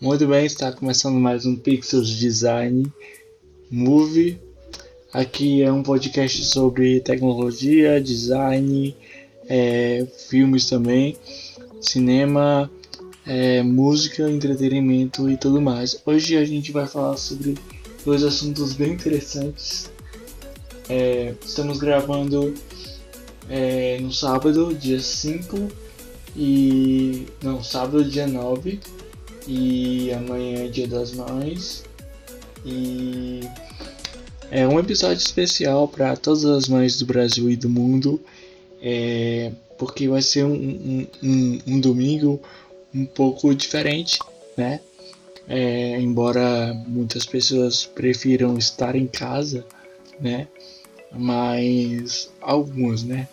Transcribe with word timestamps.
Muito 0.00 0.26
bem, 0.26 0.44
está 0.44 0.72
começando 0.72 1.14
mais 1.20 1.46
um 1.46 1.54
Pixels 1.54 2.08
Design 2.08 2.92
Movie. 3.70 4.40
Aqui 5.12 5.62
é 5.62 5.72
um 5.72 5.84
podcast 5.84 6.44
sobre 6.46 6.98
tecnologia, 6.98 8.00
design, 8.00 8.94
é, 9.48 10.04
filmes 10.28 10.68
também, 10.68 11.16
cinema, 11.80 12.68
é, 13.24 13.62
música, 13.62 14.28
entretenimento 14.28 15.30
e 15.30 15.36
tudo 15.36 15.60
mais. 15.60 16.02
Hoje 16.04 16.36
a 16.36 16.44
gente 16.44 16.72
vai 16.72 16.88
falar 16.88 17.16
sobre 17.16 17.54
dois 18.04 18.24
assuntos 18.24 18.72
bem 18.72 18.94
interessantes. 18.94 19.90
É, 20.88 21.34
estamos 21.42 21.78
gravando 21.78 22.52
é, 23.48 23.98
no 24.00 24.12
sábado, 24.12 24.74
dia 24.74 24.98
5 24.98 25.68
e. 26.36 27.26
Não, 27.40 27.62
sábado, 27.62 28.04
dia 28.04 28.26
9 28.26 28.80
e 29.46 30.12
amanhã 30.12 30.64
é 30.64 30.68
dia 30.68 30.88
das 30.88 31.12
mães. 31.12 31.84
E 32.64 33.40
é 34.50 34.66
um 34.66 34.78
episódio 34.78 35.18
especial 35.18 35.88
para 35.88 36.16
todas 36.16 36.44
as 36.44 36.68
mães 36.68 36.98
do 36.98 37.06
Brasil 37.06 37.50
e 37.50 37.56
do 37.56 37.68
mundo, 37.68 38.20
é, 38.80 39.52
porque 39.78 40.08
vai 40.08 40.22
ser 40.22 40.44
um, 40.44 40.54
um, 40.54 41.06
um, 41.22 41.60
um, 41.66 41.80
domingo 41.80 42.40
um 42.94 43.04
pouco 43.04 43.54
diferente, 43.54 44.18
né? 44.56 44.80
É, 45.46 46.00
embora 46.00 46.72
muitas 46.86 47.26
pessoas 47.26 47.84
prefiram 47.84 48.56
estar 48.56 48.94
em 48.94 49.06
casa, 49.06 49.66
né? 50.20 50.48
Mas 51.12 52.30
algumas, 52.40 53.02
né? 53.02 53.28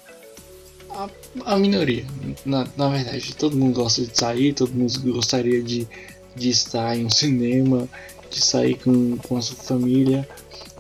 A, 0.89 1.09
a 1.45 1.57
minoria, 1.57 2.05
na, 2.45 2.67
na 2.75 2.89
verdade, 2.89 3.33
todo 3.35 3.55
mundo 3.55 3.75
gosta 3.75 4.01
de 4.01 4.17
sair, 4.17 4.53
todo 4.53 4.73
mundo 4.73 5.13
gostaria 5.13 5.63
de, 5.63 5.87
de 6.35 6.49
estar 6.49 6.97
em 6.97 7.05
um 7.05 7.09
cinema, 7.09 7.87
de 8.29 8.41
sair 8.43 8.75
com, 8.75 9.17
com 9.17 9.37
a 9.37 9.41
sua 9.41 9.57
família, 9.57 10.27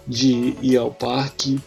de 0.07 0.55
ir 0.61 0.77
ao 0.77 0.91
parque, 0.91 1.59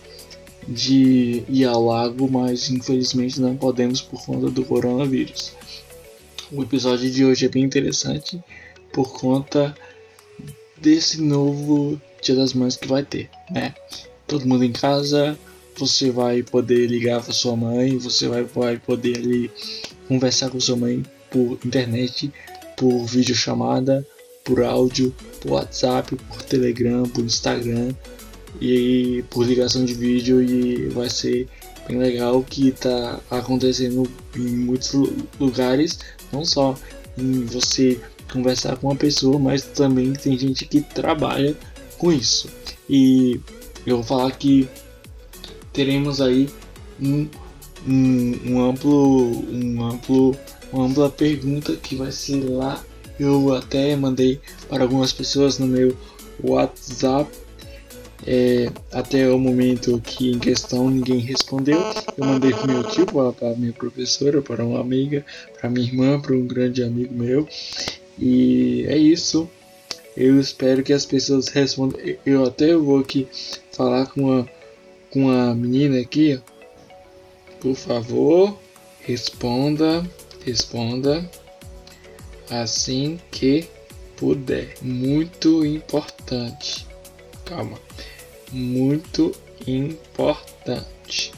de 0.66 1.44
ir 1.48 1.64
ao 1.66 1.84
lago, 1.84 2.30
mas 2.30 2.70
infelizmente 2.70 3.40
não 3.40 3.56
podemos 3.56 4.00
por 4.00 4.24
conta 4.24 4.50
do 4.50 4.64
coronavírus. 4.64 5.52
O 6.50 6.62
episódio 6.62 7.10
de 7.10 7.24
hoje 7.24 7.46
é 7.46 7.48
bem 7.48 7.64
interessante 7.64 8.42
por 8.92 9.12
conta 9.18 9.74
desse 10.76 11.20
novo 11.20 12.00
Dia 12.22 12.34
das 12.34 12.54
Mães 12.54 12.76
que 12.76 12.88
vai 12.88 13.02
ter, 13.02 13.28
né? 13.50 13.74
Todo 14.26 14.46
mundo 14.46 14.64
em 14.64 14.72
casa, 14.72 15.38
você 15.76 16.10
vai 16.10 16.42
poder 16.42 16.86
ligar 16.86 17.22
para 17.22 17.32
sua 17.32 17.56
mãe, 17.56 17.98
você 17.98 18.28
vai, 18.28 18.44
vai 18.44 18.78
poder 18.78 19.18
ali 19.18 19.50
conversar 20.08 20.48
com 20.50 20.60
sua 20.60 20.76
mãe 20.76 21.04
por 21.30 21.58
internet, 21.64 22.32
por 22.76 23.04
videochamada, 23.06 24.06
por 24.44 24.62
áudio, 24.62 25.14
por 25.40 25.52
WhatsApp, 25.52 26.14
por 26.16 26.42
Telegram, 26.42 27.04
por 27.04 27.24
Instagram 27.24 27.94
e 28.60 29.24
por 29.30 29.46
ligação 29.46 29.84
de 29.84 29.94
vídeo 29.94 30.42
e 30.42 30.88
vai 30.88 31.08
ser 31.08 31.48
bem 31.88 31.98
legal 31.98 32.42
que 32.42 32.68
está 32.68 33.20
acontecendo 33.30 34.08
em 34.36 34.40
muitos 34.40 34.92
lugares, 35.38 35.98
não 36.32 36.44
só 36.44 36.76
em 37.16 37.44
você 37.44 38.00
conversar 38.32 38.76
com 38.76 38.88
uma 38.88 38.96
pessoa, 38.96 39.38
mas 39.38 39.62
também 39.62 40.12
tem 40.12 40.36
gente 40.38 40.64
que 40.66 40.80
trabalha 40.80 41.56
com 41.98 42.12
isso. 42.12 42.48
E 42.88 43.40
eu 43.86 43.96
vou 43.96 44.04
falar 44.04 44.30
que 44.32 44.68
teremos 45.72 46.20
aí 46.20 46.48
um, 47.00 47.28
um, 47.86 48.40
um 48.46 48.70
amplo, 48.70 49.44
um 49.50 49.84
amplo, 49.84 50.36
uma 50.74 51.10
pergunta 51.10 51.76
que 51.76 51.96
vai 51.96 52.10
ser 52.10 52.42
lá. 52.44 52.82
Eu 53.18 53.54
até 53.54 53.94
mandei 53.94 54.40
para 54.68 54.82
algumas 54.82 55.12
pessoas 55.12 55.58
no 55.58 55.66
meu 55.66 55.96
WhatsApp. 56.42 57.30
É, 58.26 58.72
até 58.90 59.28
o 59.28 59.38
momento 59.38 60.00
que 60.00 60.30
em 60.30 60.38
questão 60.38 60.88
ninguém 60.88 61.18
respondeu. 61.18 61.78
Eu 62.16 62.24
mandei 62.24 62.52
para 62.52 62.66
meu 62.66 62.82
tio, 62.84 63.06
para 63.06 63.54
minha 63.54 63.72
professora, 63.72 64.40
para 64.40 64.64
uma 64.64 64.80
amiga, 64.80 65.24
para 65.60 65.68
minha 65.68 65.86
irmã, 65.86 66.20
para 66.20 66.34
um 66.34 66.46
grande 66.46 66.82
amigo 66.82 67.14
meu. 67.14 67.46
E 68.18 68.86
é 68.88 68.96
isso. 68.96 69.48
Eu 70.16 70.40
espero 70.40 70.82
que 70.82 70.92
as 70.92 71.04
pessoas 71.04 71.48
respondam. 71.48 72.00
Eu 72.24 72.44
até 72.44 72.74
vou 72.74 72.98
aqui 73.00 73.28
falar 73.72 74.06
com 74.06 74.22
uma 74.22 74.48
com 75.14 75.30
a 75.30 75.54
menina 75.54 76.00
aqui, 76.00 76.40
por 77.60 77.76
favor, 77.76 78.58
responda, 79.00 80.04
responda 80.44 81.28
assim 82.50 83.18
que 83.30 83.68
puder. 84.16 84.74
Muito 84.82 85.64
importante. 85.64 86.86
Calma. 87.44 87.78
Muito 88.52 89.32
importante. 89.66 91.32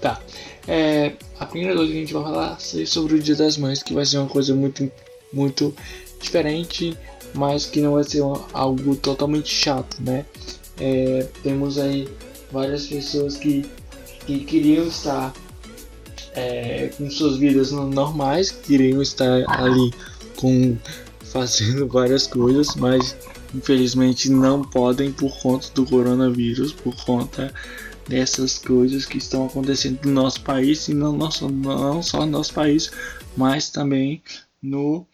Tá. 0.00 0.20
É, 0.66 1.12
a 1.38 1.46
primeira 1.46 1.74
coisa 1.74 1.90
que 1.90 1.98
a 1.98 2.00
gente 2.00 2.12
vai 2.12 2.22
falar 2.22 2.58
é 2.74 2.86
sobre 2.86 3.14
o 3.14 3.18
Dia 3.18 3.36
das 3.36 3.56
Mães, 3.56 3.82
que 3.82 3.92
vai 3.92 4.06
ser 4.06 4.18
uma 4.18 4.28
coisa 4.28 4.54
muito, 4.54 4.90
muito 5.32 5.74
diferente, 6.20 6.96
mas 7.34 7.66
que 7.66 7.80
não 7.80 7.94
vai 7.94 8.04
ser 8.04 8.20
uma, 8.20 8.46
algo 8.52 8.94
totalmente 8.96 9.52
chato, 9.52 9.96
né? 10.00 10.24
É, 10.78 11.26
temos 11.42 11.78
aí 11.78 12.08
várias 12.50 12.86
pessoas 12.86 13.36
que, 13.36 13.64
que 14.26 14.44
queriam 14.44 14.86
estar 14.86 15.32
é, 16.34 16.88
com 16.96 17.10
suas 17.10 17.36
vidas 17.36 17.72
normais, 17.72 18.50
queriam 18.50 19.02
estar 19.02 19.44
ali 19.48 19.92
com 20.36 20.76
fazendo 21.24 21.86
várias 21.86 22.26
coisas, 22.26 22.74
mas 22.74 23.16
infelizmente 23.54 24.30
não 24.30 24.62
podem 24.62 25.12
por 25.12 25.36
conta 25.40 25.68
do 25.74 25.86
coronavírus, 25.86 26.72
por 26.72 26.94
conta 27.04 27.52
dessas 28.08 28.58
coisas 28.58 29.06
que 29.06 29.18
estão 29.18 29.46
acontecendo 29.46 30.04
no 30.04 30.12
nosso 30.12 30.40
país 30.42 30.88
e 30.88 30.94
não, 30.94 31.30
só, 31.30 31.48
não 31.48 32.02
só 32.02 32.20
no 32.20 32.32
nosso 32.32 32.52
país, 32.52 32.90
mas 33.36 33.70
também 33.70 34.20
no, 34.60 35.06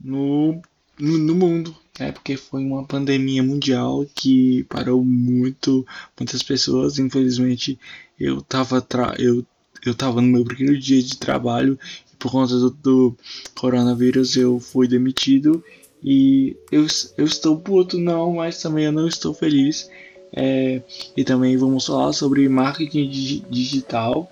no, 0.00 0.62
no, 0.98 1.34
mundo, 1.34 1.74
é 1.98 2.12
porque 2.12 2.36
foi 2.36 2.62
uma 2.62 2.84
pandemia 2.84 3.42
mundial 3.42 4.06
que 4.14 4.64
parou 4.64 5.04
muito 5.04 5.84
muitas 6.18 6.42
pessoas. 6.42 6.98
Infelizmente, 6.98 7.78
eu 8.18 8.38
estava 8.38 8.86
eu 9.18 9.44
eu 9.88 9.94
tava 9.94 10.20
no 10.20 10.28
meu 10.28 10.44
primeiro 10.44 10.78
dia 10.78 11.02
de 11.02 11.16
trabalho 11.16 11.78
e 12.12 12.16
por 12.16 12.30
conta 12.30 12.54
do, 12.58 12.70
do 12.70 13.16
coronavírus 13.54 14.36
eu 14.36 14.58
fui 14.58 14.88
demitido 14.88 15.62
e 16.04 16.54
eu, 16.70 16.86
eu 17.16 17.24
estou 17.24 17.56
puto 17.56 17.98
não, 17.98 18.34
mas 18.34 18.60
também 18.60 18.84
eu 18.84 18.92
não 18.92 19.08
estou 19.08 19.32
feliz. 19.32 19.88
É, 20.36 20.82
e 21.16 21.22
também 21.24 21.56
vamos 21.56 21.86
falar 21.86 22.12
sobre 22.12 22.46
marketing 22.48 23.42
digital. 23.48 24.30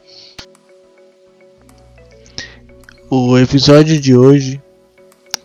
O 3.08 3.38
episódio 3.38 4.00
de 4.00 4.16
hoje 4.16 4.60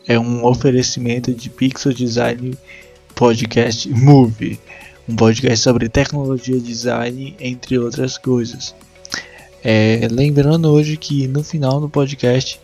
é 0.08 0.20
um 0.20 0.44
oferecimento 0.46 1.34
de 1.34 1.50
Pixel 1.50 1.94
Design 1.94 2.58
Podcast 3.14 3.90
Movie, 3.90 4.60
um 5.08 5.16
podcast 5.16 5.64
sobre 5.64 5.88
tecnologia 5.88 6.60
design, 6.60 7.36
entre 7.40 7.78
outras 7.78 8.18
coisas. 8.18 8.74
É, 9.64 10.08
lembrando 10.12 10.72
hoje 10.72 10.98
que 10.98 11.28
no 11.28 11.44
final 11.44 11.82
do 11.82 11.90
podcast 11.90 12.60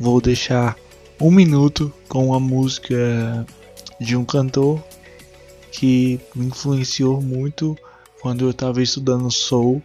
vou 0.00 0.20
deixar 0.20 0.76
um 1.20 1.30
minuto 1.30 1.92
com 2.08 2.34
a 2.34 2.40
música 2.40 3.46
de 4.00 4.16
um 4.16 4.24
cantor 4.24 4.82
que 5.70 6.20
me 6.34 6.46
influenciou 6.46 7.20
muito 7.20 7.76
quando 8.20 8.44
eu 8.44 8.50
estava 8.50 8.82
estudando 8.82 9.30
soul 9.30 9.82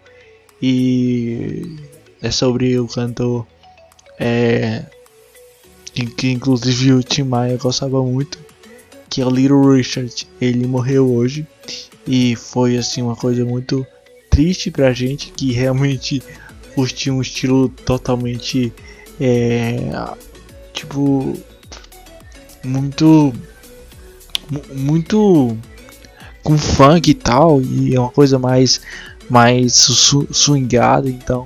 e 0.61 1.77
é 2.21 2.31
sobre 2.31 2.79
o 2.79 2.87
cantor 2.87 3.45
é, 4.19 4.85
que 6.17 6.29
inclusive 6.29 6.93
o 6.93 7.03
Tim 7.03 7.23
Maia 7.23 7.57
gostava 7.57 8.03
muito, 8.03 8.37
que 9.09 9.21
é 9.21 9.25
o 9.25 9.29
Little 9.29 9.73
Richard. 9.73 10.27
Ele 10.39 10.67
morreu 10.67 11.09
hoje 11.11 11.47
e 12.05 12.35
foi 12.35 12.77
assim 12.77 13.01
uma 13.01 13.15
coisa 13.15 13.45
muito 13.45 13.85
triste 14.39 14.71
pra 14.71 14.93
gente 14.93 15.33
que 15.35 15.51
realmente 15.51 16.23
curtia 16.73 17.13
um 17.13 17.21
estilo 17.21 17.67
totalmente 17.67 18.71
é, 19.19 19.75
tipo 20.71 21.37
muito 22.63 23.33
muito 24.73 25.57
com 26.41 26.57
funk 26.57 27.11
e 27.11 27.13
tal 27.13 27.61
e 27.61 27.93
é 27.93 27.99
uma 27.99 28.09
coisa 28.09 28.39
mais 28.39 28.79
mais 29.29 29.73
swingada 30.31 31.09
então 31.09 31.45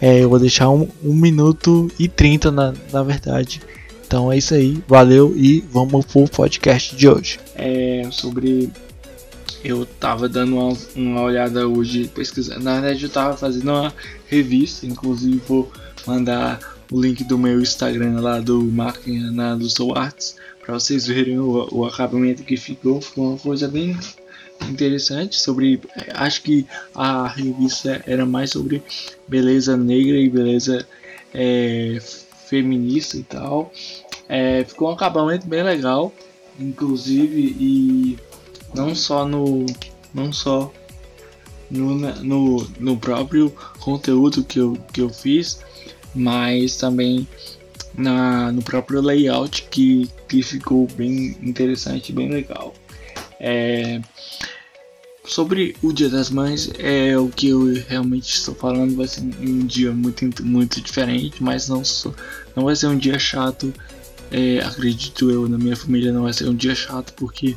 é, 0.00 0.22
eu 0.22 0.30
vou 0.30 0.38
deixar 0.38 0.70
um, 0.70 0.88
um 1.02 1.14
minuto 1.14 1.90
e 1.98 2.08
30 2.08 2.50
na, 2.50 2.74
na 2.92 3.04
verdade. 3.04 3.62
Então 4.04 4.32
é 4.32 4.36
isso 4.36 4.52
aí, 4.52 4.82
valeu 4.88 5.32
e 5.36 5.60
vamos 5.70 6.04
pro 6.06 6.24
podcast 6.24 6.96
de 6.96 7.08
hoje. 7.08 7.38
É 7.54 8.08
sobre. 8.10 8.68
Eu 9.64 9.86
tava 9.86 10.28
dando 10.28 10.56
uma, 10.56 10.76
uma 10.96 11.22
olhada 11.22 11.68
hoje, 11.68 12.08
pesquisando. 12.08 12.60
Na 12.60 12.80
verdade, 12.80 13.04
eu 13.04 13.10
tava 13.10 13.36
fazendo 13.36 13.70
uma 13.70 13.94
revista, 14.26 14.86
inclusive 14.86 15.40
vou 15.46 15.70
mandar 16.06 16.58
o 16.90 17.00
link 17.00 17.24
do 17.24 17.38
meu 17.38 17.60
Instagram 17.60 18.20
lá 18.20 18.40
do 18.40 18.62
marketing 18.62 19.30
na 19.30 19.54
do 19.54 19.70
Soul 19.70 19.96
Arts 19.96 20.36
para 20.60 20.74
vocês 20.74 21.06
verem 21.06 21.38
o, 21.38 21.68
o 21.72 21.84
acabamento 21.84 22.42
que 22.42 22.56
ficou. 22.56 23.00
Ficou 23.00 23.30
uma 23.30 23.38
coisa 23.38 23.68
bem 23.68 23.96
interessante 24.68 25.40
sobre 25.40 25.80
acho 26.14 26.42
que 26.42 26.66
a 26.94 27.26
revista 27.26 28.02
era 28.06 28.24
mais 28.24 28.50
sobre 28.50 28.82
beleza 29.26 29.76
negra 29.76 30.16
e 30.16 30.28
beleza 30.28 30.86
é, 31.34 31.98
feminista 32.46 33.16
e 33.16 33.22
tal 33.22 33.72
é, 34.28 34.64
ficou 34.64 34.88
um 34.88 34.92
acabamento 34.92 35.46
bem 35.46 35.62
legal 35.62 36.12
inclusive 36.60 37.56
e 37.58 38.18
não 38.74 38.94
só 38.94 39.26
no 39.26 39.66
não 40.14 40.32
só 40.32 40.72
no, 41.70 41.94
no, 41.94 42.68
no 42.78 42.96
próprio 42.98 43.50
conteúdo 43.80 44.44
que 44.44 44.58
eu, 44.58 44.76
que 44.92 45.00
eu 45.00 45.08
fiz 45.08 45.60
mas 46.14 46.76
também 46.76 47.26
na, 47.94 48.52
no 48.52 48.62
próprio 48.62 49.00
layout 49.00 49.64
que, 49.70 50.08
que 50.28 50.42
ficou 50.42 50.86
bem 50.94 51.36
interessante 51.42 52.12
bem 52.12 52.28
legal 52.28 52.74
é, 53.40 54.00
sobre 55.24 55.76
o 55.82 55.92
Dia 55.92 56.08
das 56.08 56.30
Mães, 56.30 56.70
é 56.78 57.16
o 57.16 57.28
que 57.28 57.48
eu 57.48 57.74
realmente 57.88 58.34
estou 58.34 58.54
falando. 58.54 58.96
Vai 58.96 59.06
ser 59.06 59.20
um 59.20 59.66
dia 59.66 59.92
muito, 59.92 60.44
muito 60.44 60.80
diferente, 60.80 61.42
mas 61.42 61.68
não, 61.68 61.82
não 62.56 62.64
vai 62.64 62.76
ser 62.76 62.86
um 62.86 62.98
dia 62.98 63.18
chato. 63.18 63.72
É, 64.30 64.60
acredito 64.60 65.30
eu, 65.30 65.48
na 65.48 65.58
minha 65.58 65.76
família, 65.76 66.12
não 66.12 66.22
vai 66.22 66.32
ser 66.32 66.48
um 66.48 66.54
dia 66.54 66.74
chato 66.74 67.12
porque 67.14 67.56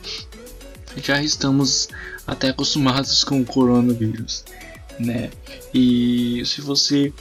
já 1.02 1.22
estamos 1.22 1.90
até 2.26 2.50
acostumados 2.50 3.24
com 3.24 3.42
o 3.42 3.46
coronavírus, 3.46 4.44
né? 5.00 5.30
E 5.74 6.44
se 6.46 6.62
você 6.62 7.14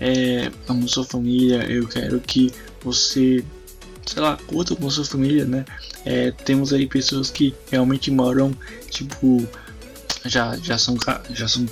é, 0.00 0.50
ama 0.68 0.86
sua 0.88 1.04
família, 1.04 1.64
eu 1.70 1.86
quero 1.86 2.20
que 2.20 2.52
você 2.82 3.44
sei 4.06 4.22
lá, 4.22 4.36
curta 4.46 4.74
com 4.74 4.90
sua 4.90 5.04
família, 5.04 5.44
né? 5.44 5.64
É, 6.04 6.32
temos 6.32 6.72
aí 6.72 6.86
pessoas 6.86 7.30
que 7.30 7.54
realmente 7.70 8.10
moram, 8.10 8.52
tipo, 8.90 9.46
já, 10.24 10.56
já 10.56 10.76
são, 10.76 10.96
já 11.32 11.46
são 11.46 11.66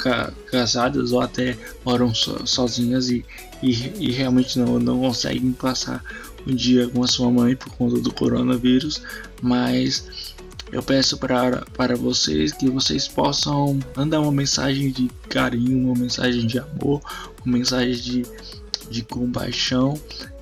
casadas 0.50 1.12
ou 1.12 1.20
até 1.20 1.56
moram 1.84 2.14
so, 2.14 2.46
sozinhas 2.46 3.10
e, 3.10 3.24
e, 3.62 3.70
e, 3.98 4.12
realmente 4.12 4.58
não, 4.58 4.78
não 4.78 5.00
conseguem 5.00 5.52
passar 5.52 6.02
um 6.46 6.54
dia 6.54 6.88
com 6.88 7.02
a 7.02 7.08
sua 7.08 7.30
mãe 7.30 7.56
por 7.56 7.70
conta 7.74 8.00
do 8.00 8.12
coronavírus, 8.12 9.02
mas 9.42 10.34
eu 10.70 10.82
peço 10.82 11.18
para, 11.18 11.64
para 11.76 11.96
vocês 11.96 12.52
que 12.52 12.68
vocês 12.68 13.08
possam 13.08 13.78
mandar 13.96 14.20
uma 14.20 14.32
mensagem 14.32 14.90
de 14.90 15.08
carinho, 15.28 15.86
uma 15.86 15.94
mensagem 15.94 16.46
de 16.46 16.58
amor, 16.58 17.00
uma 17.44 17.58
mensagem 17.58 17.94
de, 17.94 18.22
de 18.90 19.02
compaixão. 19.02 20.00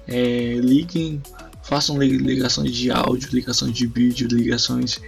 É, 0.08 0.55
liguem 0.62 1.20
façam 1.67 2.00
ligações 2.00 2.73
de 2.73 2.90
áudio, 2.93 3.28
ligações 3.32 3.75
de 3.75 3.87
vídeo, 3.87 4.28
ligações 4.28 5.00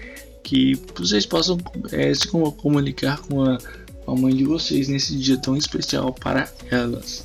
que 0.42 0.80
vocês 0.96 1.24
possam 1.24 1.56
é, 1.92 2.12
se 2.12 2.26
comunicar 2.26 3.20
com 3.20 3.44
a, 3.44 3.58
com 4.04 4.10
a, 4.10 4.16
mãe 4.16 4.34
de 4.34 4.44
vocês 4.44 4.88
nesse 4.88 5.16
dia 5.16 5.36
tão 5.36 5.56
especial 5.56 6.12
para 6.12 6.50
elas, 6.68 7.24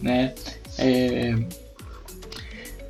né? 0.00 0.32
É, 0.76 1.34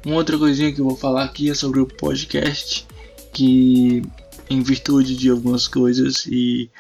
uma 0.05 0.17
outra 0.17 0.37
coisinha 0.37 0.73
que 0.73 0.81
eu 0.81 0.85
vou 0.85 0.97
falar 0.97 1.25
aqui 1.25 1.49
é 1.49 1.55
sobre 1.55 1.81
o 1.81 1.87
podcast, 1.87 2.87
que 3.33 4.03
em 4.51 4.63
virtude 4.63 5.17
de 5.17 5.31
algumas 5.31 5.69
coisas 5.69 6.27
e 6.27 6.71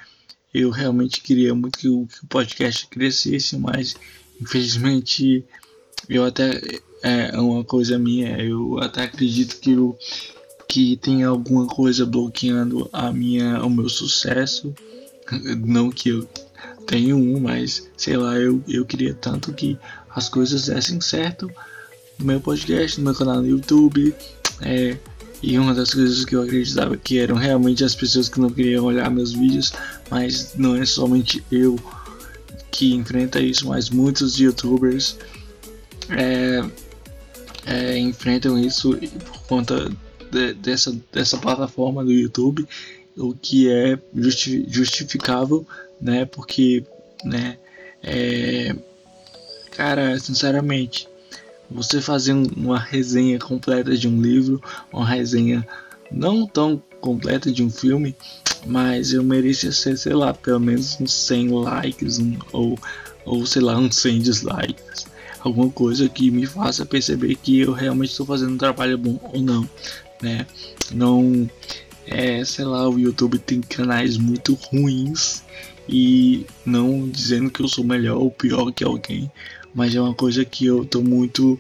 eu 0.53 0.71
realmente 0.71 1.21
queria 1.21 1.55
muito 1.55 1.79
que 1.79 1.89
o, 1.89 2.07
que 2.07 2.25
o 2.25 2.29
podcast 2.29 2.87
crescesse, 2.87 3.57
mas 3.59 3.95
infelizmente 4.41 5.45
eu 6.09 6.25
até 6.25 6.61
é 7.03 7.39
uma 7.39 7.65
coisa 7.65 7.99
minha. 7.99 8.39
Eu 8.39 8.79
até 8.79 9.03
acredito 9.05 9.61
que, 9.61 9.73
eu, 9.73 9.97
que 10.69 10.97
tem 10.97 11.25
alguma 11.25 11.67
coisa 11.67 12.05
bloqueando 12.05 12.89
a 12.93 13.13
minha, 13.13 13.63
o 13.63 13.71
meu 13.71 13.89
sucesso. 13.89 14.75
Não 15.65 15.91
que 15.91 16.11
eu 16.11 16.29
tenho 16.87 17.17
um, 17.17 17.41
mas 17.41 17.89
sei 17.97 18.17
lá, 18.17 18.37
eu, 18.37 18.63
eu 18.67 18.85
queria 18.85 19.15
tanto 19.15 19.53
que 19.53 19.79
as 20.11 20.29
coisas 20.29 20.67
dessem 20.67 21.01
certo 21.01 21.51
no 22.19 22.25
meu 22.25 22.41
podcast, 22.41 22.99
no 22.99 23.05
meu 23.05 23.15
canal 23.15 23.37
no 23.37 23.47
YouTube. 23.47 24.15
É, 24.63 24.97
e 25.43 25.59
uma 25.59 25.75
das 25.75 25.95
coisas 25.95 26.25
que 26.25 26.35
eu 26.35 26.43
acreditava 26.43 26.97
que 26.97 27.19
eram 27.19 27.37
realmente 27.37 27.85
as 27.85 27.95
pessoas 27.95 28.29
que 28.29 28.41
não 28.41 28.51
queriam 28.51 28.85
olhar 28.85 29.11
meus 29.11 29.33
vídeos, 29.33 29.73
mas 30.11 30.55
não 30.57 30.77
é 30.77 30.85
somente 30.85 31.45
eu 31.51 31.79
que 32.71 32.95
enfrenta 32.95 33.41
isso, 33.41 33.69
mas 33.69 33.91
muitos 33.91 34.39
youtubers 34.39 35.17
é, 36.11 36.65
é, 37.67 37.99
enfrentam 37.99 38.59
isso 38.59 38.97
por 38.97 39.43
conta 39.47 39.91
de, 40.31 40.55
dessa, 40.55 40.97
dessa 41.13 41.39
plataforma 41.39 42.05
do 42.05 42.13
YouTube, 42.13 42.67
o 43.17 43.35
que 43.35 43.71
é 43.71 43.99
justi 44.15 44.65
justificável, 44.69 45.67
né? 46.01 46.25
Porque, 46.25 46.85
né? 47.25 47.59
É, 48.03 48.77
cara, 49.73 50.19
sinceramente, 50.21 51.08
você 51.71 52.01
fazer 52.01 52.33
uma 52.33 52.79
resenha 52.79 53.39
completa 53.39 53.97
de 53.97 54.09
um 54.09 54.21
livro, 54.21 54.63
uma 54.93 55.07
resenha 55.07 55.67
não 56.11 56.47
tão 56.47 56.83
completa 57.01 57.53
de 57.53 57.63
um 57.63 57.71
filme, 57.71 58.17
mas 58.67 59.13
eu 59.13 59.23
merecia 59.23 59.71
ser, 59.73 59.97
sei 59.97 60.15
lá, 60.15 60.33
pelo 60.35 60.61
menos 60.61 60.99
uns 61.01 61.13
100 61.13 61.49
likes 61.49 62.19
um, 62.19 62.37
ou, 62.53 62.79
ou 63.25 63.47
sei 63.47 63.63
lá, 63.63 63.77
uns 63.79 63.97
100 63.97 64.21
dislikes 64.21 65.07
alguma 65.41 65.71
coisa 65.71 66.09
que 66.09 66.31
me 66.31 66.47
faça 66.47 66.85
perceber 66.85 67.37
que 67.37 67.61
eu 67.61 67.73
realmente 67.73 68.11
estou 68.11 68.27
fazendo 68.27 68.53
um 68.55 68.59
trabalho 68.59 68.99
bom 68.99 69.19
ou 69.33 69.41
não, 69.41 69.69
né? 70.23 70.47
Não, 70.93 71.49
é, 72.07 72.45
sei 72.45 72.65
lá, 72.65 72.89
o 72.89 72.99
YouTube 72.99 73.39
tem 73.39 73.61
canais 73.61 74.17
muito 74.17 74.55
ruins 74.55 75.43
e 75.89 76.45
não 76.65 77.09
dizendo 77.09 77.51
que 77.51 77.61
eu 77.61 77.69
sou 77.69 77.85
melhor 77.85 78.19
ou 78.19 78.31
pior 78.31 78.73
que 78.73 78.85
alguém, 78.85 79.31
mas 79.79 79.95
é 79.95 80.01
uma 80.01 80.13
coisa 80.13 80.45
que 80.45 80.67
eu 80.67 80.85
tô 80.85 81.01
muito, 81.01 81.57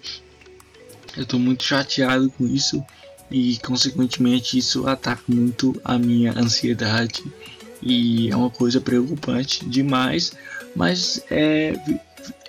eu 1.17 1.25
tô 1.25 1.38
muito 1.38 1.62
chateado 1.62 2.29
com 2.31 2.44
isso 2.44 2.82
e 3.31 3.59
consequentemente 3.59 4.59
isso 4.59 4.88
ataca 4.88 5.23
muito 5.29 5.81
a 5.85 5.97
minha 5.97 6.37
ansiedade 6.37 7.23
e 7.81 8.29
é 8.29 8.35
uma 8.35 8.50
coisa 8.50 8.81
preocupante 8.81 9.65
demais, 9.65 10.32
mas 10.75 11.23
é 11.31 11.75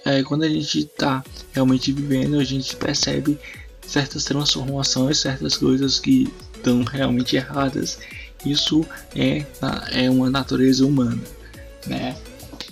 é, 0.03 0.23
quando 0.23 0.41
a 0.41 0.49
gente 0.49 0.79
está 0.79 1.23
realmente 1.51 1.91
vivendo, 1.91 2.39
a 2.39 2.43
gente 2.43 2.75
percebe 2.75 3.37
certas 3.85 4.23
transformações, 4.23 5.19
certas 5.19 5.55
coisas 5.55 5.99
que 5.99 6.27
estão 6.55 6.83
realmente 6.83 7.35
erradas. 7.35 7.99
Isso 8.43 8.83
é, 9.15 9.45
é 9.91 10.09
uma 10.09 10.31
natureza 10.31 10.83
humana, 10.83 11.21
né? 11.85 12.15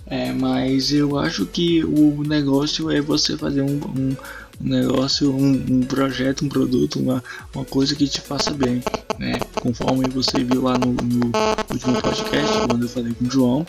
É, 0.10 0.32
mas 0.32 0.92
eu 0.92 1.18
acho 1.18 1.46
que 1.46 1.84
o 1.84 2.24
negócio 2.26 2.90
é 2.90 3.02
você 3.02 3.38
fazer 3.38 3.62
um, 3.62 3.76
um, 3.76 4.16
negócio, 4.60 5.34
um, 5.34 5.52
um, 5.70 5.82
projeto, 5.82 6.46
um 6.46 6.50
produto, 6.50 7.00
uma, 7.00 7.22
uma 7.54 7.66
coisa 7.66 7.94
que 7.94 8.08
te 8.08 8.22
faça 8.22 8.52
bem, 8.52 8.82
né? 9.20 9.38
Conforme 9.56 10.08
você 10.08 10.44
viu 10.44 10.62
lá 10.62 10.78
no, 10.78 10.94
no 10.94 11.32
último 11.72 12.02
podcast, 12.02 12.68
quando 12.68 12.84
eu 12.84 12.90
falei 12.90 13.14
com 13.14 13.26
o 13.26 13.32
João, 13.32 13.66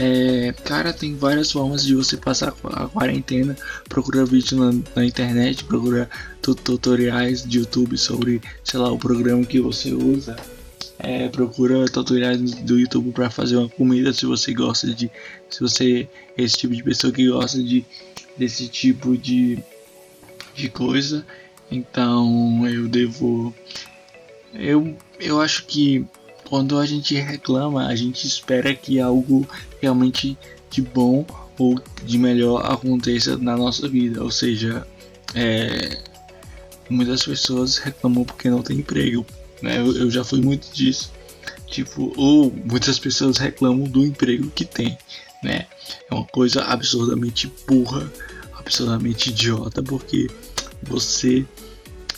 é, 0.00 0.54
cara, 0.64 0.92
tem 0.92 1.16
várias 1.16 1.50
formas 1.50 1.84
de 1.84 1.92
você 1.92 2.16
passar 2.16 2.54
a 2.64 2.86
quarentena. 2.86 3.56
Procura 3.88 4.24
vídeo 4.24 4.56
na, 4.56 4.80
na 4.94 5.04
internet, 5.04 5.64
procura 5.64 6.08
tutoriais 6.40 7.44
de 7.44 7.58
YouTube 7.58 7.98
sobre, 7.98 8.40
sei 8.62 8.78
lá, 8.78 8.92
o 8.92 8.98
programa 8.98 9.44
que 9.44 9.60
você 9.60 9.92
usa. 9.92 10.36
É, 11.00 11.28
procura 11.28 11.84
tutoriais 11.86 12.40
do 12.40 12.78
YouTube 12.78 13.10
para 13.10 13.28
fazer 13.28 13.56
uma 13.56 13.68
comida 13.68 14.12
se 14.12 14.24
você 14.24 14.54
gosta 14.54 14.86
de. 14.94 15.10
Se 15.50 15.60
você 15.60 16.08
é 16.36 16.42
esse 16.42 16.58
tipo 16.58 16.74
de 16.74 16.82
pessoa 16.82 17.12
que 17.12 17.28
gosta 17.28 17.62
de 17.62 17.84
desse 18.38 18.68
tipo 18.68 19.18
de, 19.18 19.58
de 20.54 20.68
coisa. 20.68 21.26
Então 21.70 22.66
eu 22.66 22.88
devo. 22.88 23.52
Eu, 24.54 24.96
eu 25.18 25.40
acho 25.40 25.66
que 25.66 26.06
quando 26.48 26.78
a 26.78 26.86
gente 26.86 27.14
reclama, 27.14 27.86
a 27.86 27.94
gente 27.94 28.26
espera 28.26 28.74
que 28.74 29.00
algo 29.00 29.46
realmente 29.82 30.38
de 30.70 30.80
bom 30.80 31.26
ou 31.58 31.78
de 32.04 32.16
melhor 32.16 32.64
aconteça 32.64 33.36
na 33.36 33.56
nossa 33.56 33.88
vida. 33.88 34.22
Ou 34.22 34.30
seja, 34.30 34.86
é, 35.34 36.00
muitas 36.88 37.24
pessoas 37.24 37.76
reclamam 37.76 38.24
porque 38.24 38.48
não 38.48 38.62
tem 38.62 38.78
emprego. 38.78 39.26
Né? 39.60 39.78
Eu, 39.78 39.94
eu 39.94 40.10
já 40.10 40.24
fui 40.24 40.40
muito 40.40 40.72
disso. 40.72 41.12
Tipo, 41.66 42.14
ou 42.16 42.50
muitas 42.64 42.98
pessoas 42.98 43.36
reclamam 43.36 43.86
do 43.86 44.06
emprego 44.06 44.50
que 44.50 44.64
tem. 44.64 44.96
Né? 45.42 45.66
É 46.10 46.14
uma 46.14 46.24
coisa 46.24 46.62
absurdamente 46.64 47.52
burra, 47.66 48.10
absurdamente 48.54 49.30
idiota, 49.30 49.82
porque 49.82 50.28
você 50.82 51.46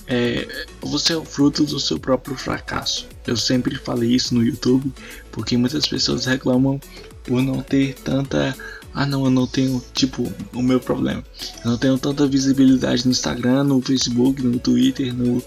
é, 0.06 0.66
você 0.80 1.12
é 1.12 1.16
o 1.16 1.24
fruto 1.24 1.64
do 1.64 1.78
seu 1.78 1.98
próprio 1.98 2.36
fracasso. 2.36 3.06
Eu 3.26 3.36
sempre 3.36 3.76
falei 3.76 4.10
isso 4.10 4.34
no 4.34 4.42
YouTube, 4.42 4.92
porque 5.30 5.56
muitas 5.56 5.86
pessoas 5.86 6.24
reclamam 6.24 6.80
por 7.24 7.40
não 7.42 7.62
ter 7.62 7.94
tanta 7.94 8.56
ah 8.92 9.06
não, 9.06 9.24
eu 9.24 9.30
não 9.30 9.46
tenho, 9.46 9.82
tipo, 9.94 10.32
o 10.52 10.62
meu 10.62 10.80
problema. 10.80 11.22
Eu 11.64 11.70
não 11.70 11.78
tenho 11.78 11.96
tanta 11.96 12.26
visibilidade 12.26 13.04
no 13.04 13.12
Instagram, 13.12 13.64
no 13.64 13.80
Facebook, 13.80 14.42
no 14.42 14.58
Twitter, 14.58 15.14
no, 15.14 15.42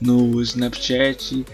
no 0.00 0.42
Snapchat. 0.42 1.46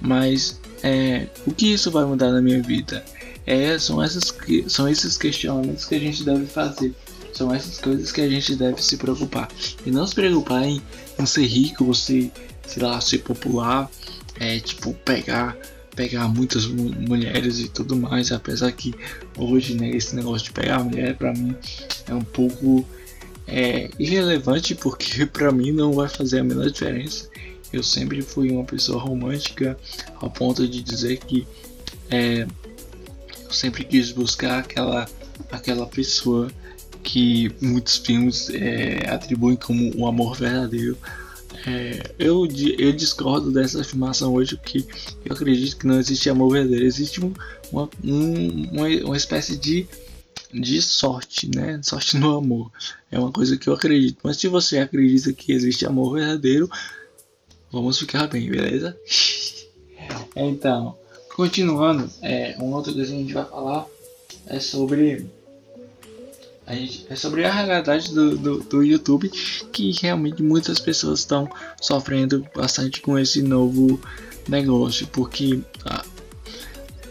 Mas 0.00 0.60
é, 0.82 1.26
o 1.44 1.52
que 1.52 1.72
isso 1.72 1.90
vai 1.90 2.04
mudar 2.04 2.30
na 2.30 2.40
minha 2.40 2.62
vida? 2.62 3.04
É, 3.46 3.78
são, 3.78 4.02
essas, 4.02 4.34
são 4.66 4.88
esses 4.88 5.16
questionamentos 5.16 5.84
que 5.84 5.94
a 5.94 6.00
gente 6.00 6.24
deve 6.24 6.46
fazer. 6.46 6.92
São 7.32 7.54
essas 7.54 7.78
coisas 7.78 8.10
que 8.10 8.20
a 8.20 8.28
gente 8.28 8.56
deve 8.56 8.82
se 8.82 8.96
preocupar. 8.96 9.48
E 9.84 9.90
não 9.90 10.06
se 10.06 10.14
preocupar 10.14 10.64
em, 10.64 10.82
em 11.18 11.26
ser 11.26 11.46
rico, 11.46 11.84
você, 11.84 12.30
sei 12.66 12.82
lá, 12.82 13.00
ser 13.00 13.18
popular, 13.18 13.90
é 14.40 14.58
tipo, 14.58 14.92
pegar 15.04 15.56
pegar 15.96 16.28
muitas 16.28 16.66
mulheres 16.66 17.58
e 17.58 17.68
tudo 17.70 17.96
mais, 17.96 18.30
apesar 18.30 18.70
que 18.70 18.94
hoje 19.36 19.74
né, 19.74 19.88
esse 19.88 20.14
negócio 20.14 20.44
de 20.44 20.52
pegar 20.52 20.84
mulher 20.84 21.16
para 21.16 21.32
mim 21.32 21.56
é 22.06 22.14
um 22.14 22.22
pouco 22.22 22.86
é, 23.46 23.88
irrelevante 23.98 24.74
porque 24.74 25.24
para 25.26 25.50
mim 25.50 25.72
não 25.72 25.94
vai 25.94 26.08
fazer 26.08 26.40
a 26.40 26.44
menor 26.44 26.70
diferença. 26.70 27.28
Eu 27.72 27.82
sempre 27.82 28.20
fui 28.22 28.50
uma 28.50 28.64
pessoa 28.64 29.00
romântica 29.00 29.76
ao 30.16 30.30
ponto 30.30 30.68
de 30.68 30.82
dizer 30.82 31.16
que 31.16 31.46
é, 32.10 32.46
eu 33.46 33.52
sempre 33.52 33.84
quis 33.84 34.12
buscar 34.12 34.58
aquela, 34.60 35.08
aquela 35.50 35.86
pessoa 35.86 36.50
que 37.02 37.54
muitos 37.60 37.96
filmes 37.98 38.50
é, 38.50 39.08
atribuem 39.08 39.56
como 39.56 39.96
um 39.96 40.06
amor 40.06 40.36
verdadeiro 40.36 40.96
é, 41.66 42.14
eu, 42.16 42.46
eu 42.78 42.92
discordo 42.92 43.50
dessa 43.50 43.80
afirmação 43.80 44.32
hoje 44.34 44.56
porque 44.56 44.84
eu 45.24 45.34
acredito 45.34 45.76
que 45.76 45.86
não 45.86 45.98
existe 45.98 46.30
amor 46.30 46.52
verdadeiro, 46.52 46.84
existe 46.84 47.20
uma, 47.72 47.88
um, 48.04 48.68
uma, 48.70 48.86
uma 49.04 49.16
espécie 49.16 49.56
de, 49.56 49.84
de 50.54 50.80
sorte, 50.80 51.50
né? 51.52 51.80
Sorte 51.82 52.16
no 52.16 52.36
amor. 52.36 52.70
É 53.10 53.18
uma 53.18 53.32
coisa 53.32 53.56
que 53.56 53.68
eu 53.68 53.74
acredito. 53.74 54.18
Mas 54.22 54.36
se 54.36 54.46
você 54.46 54.78
acredita 54.78 55.32
que 55.32 55.52
existe 55.52 55.84
amor 55.84 56.14
verdadeiro, 56.14 56.70
vamos 57.72 57.98
ficar 57.98 58.28
bem, 58.28 58.48
beleza? 58.48 58.96
então, 60.36 60.96
continuando, 61.36 62.10
é, 62.22 62.56
uma 62.58 62.78
outra 62.78 62.94
coisa 62.94 63.10
que 63.10 63.14
a 63.14 63.20
gente 63.20 63.34
vai 63.34 63.44
falar 63.44 63.86
é 64.46 64.58
sobre 64.58 65.26
Gente, 66.68 67.06
é 67.08 67.14
sobre 67.14 67.44
a 67.44 67.52
realidade 67.52 68.12
do, 68.12 68.36
do, 68.36 68.58
do, 68.58 68.82
YouTube 68.82 69.28
que 69.70 69.92
realmente 70.02 70.42
muitas 70.42 70.80
pessoas 70.80 71.20
estão 71.20 71.48
sofrendo 71.80 72.44
bastante 72.56 73.00
com 73.00 73.16
esse 73.16 73.40
novo 73.40 74.00
negócio 74.48 75.06
porque 75.08 75.60
ah, 75.84 76.04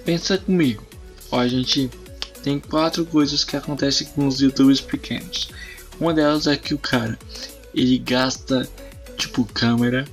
pensa 0.04 0.38
comigo 0.38 0.84
ó, 1.32 1.40
a 1.40 1.48
gente 1.48 1.90
tem 2.44 2.60
quatro 2.60 3.06
coisas 3.06 3.46
que 3.46 3.56
acontecem 3.56 4.08
com 4.08 4.28
os 4.28 4.42
youtubers 4.42 4.82
pequenos. 4.82 5.50
Uma 6.02 6.14
delas 6.14 6.48
é 6.48 6.58
que 6.58 6.74
o 6.74 6.78
cara 6.78 7.18
ele 7.74 7.98
gasta 7.98 8.68
tipo 9.18 9.46
câmera 9.46 10.04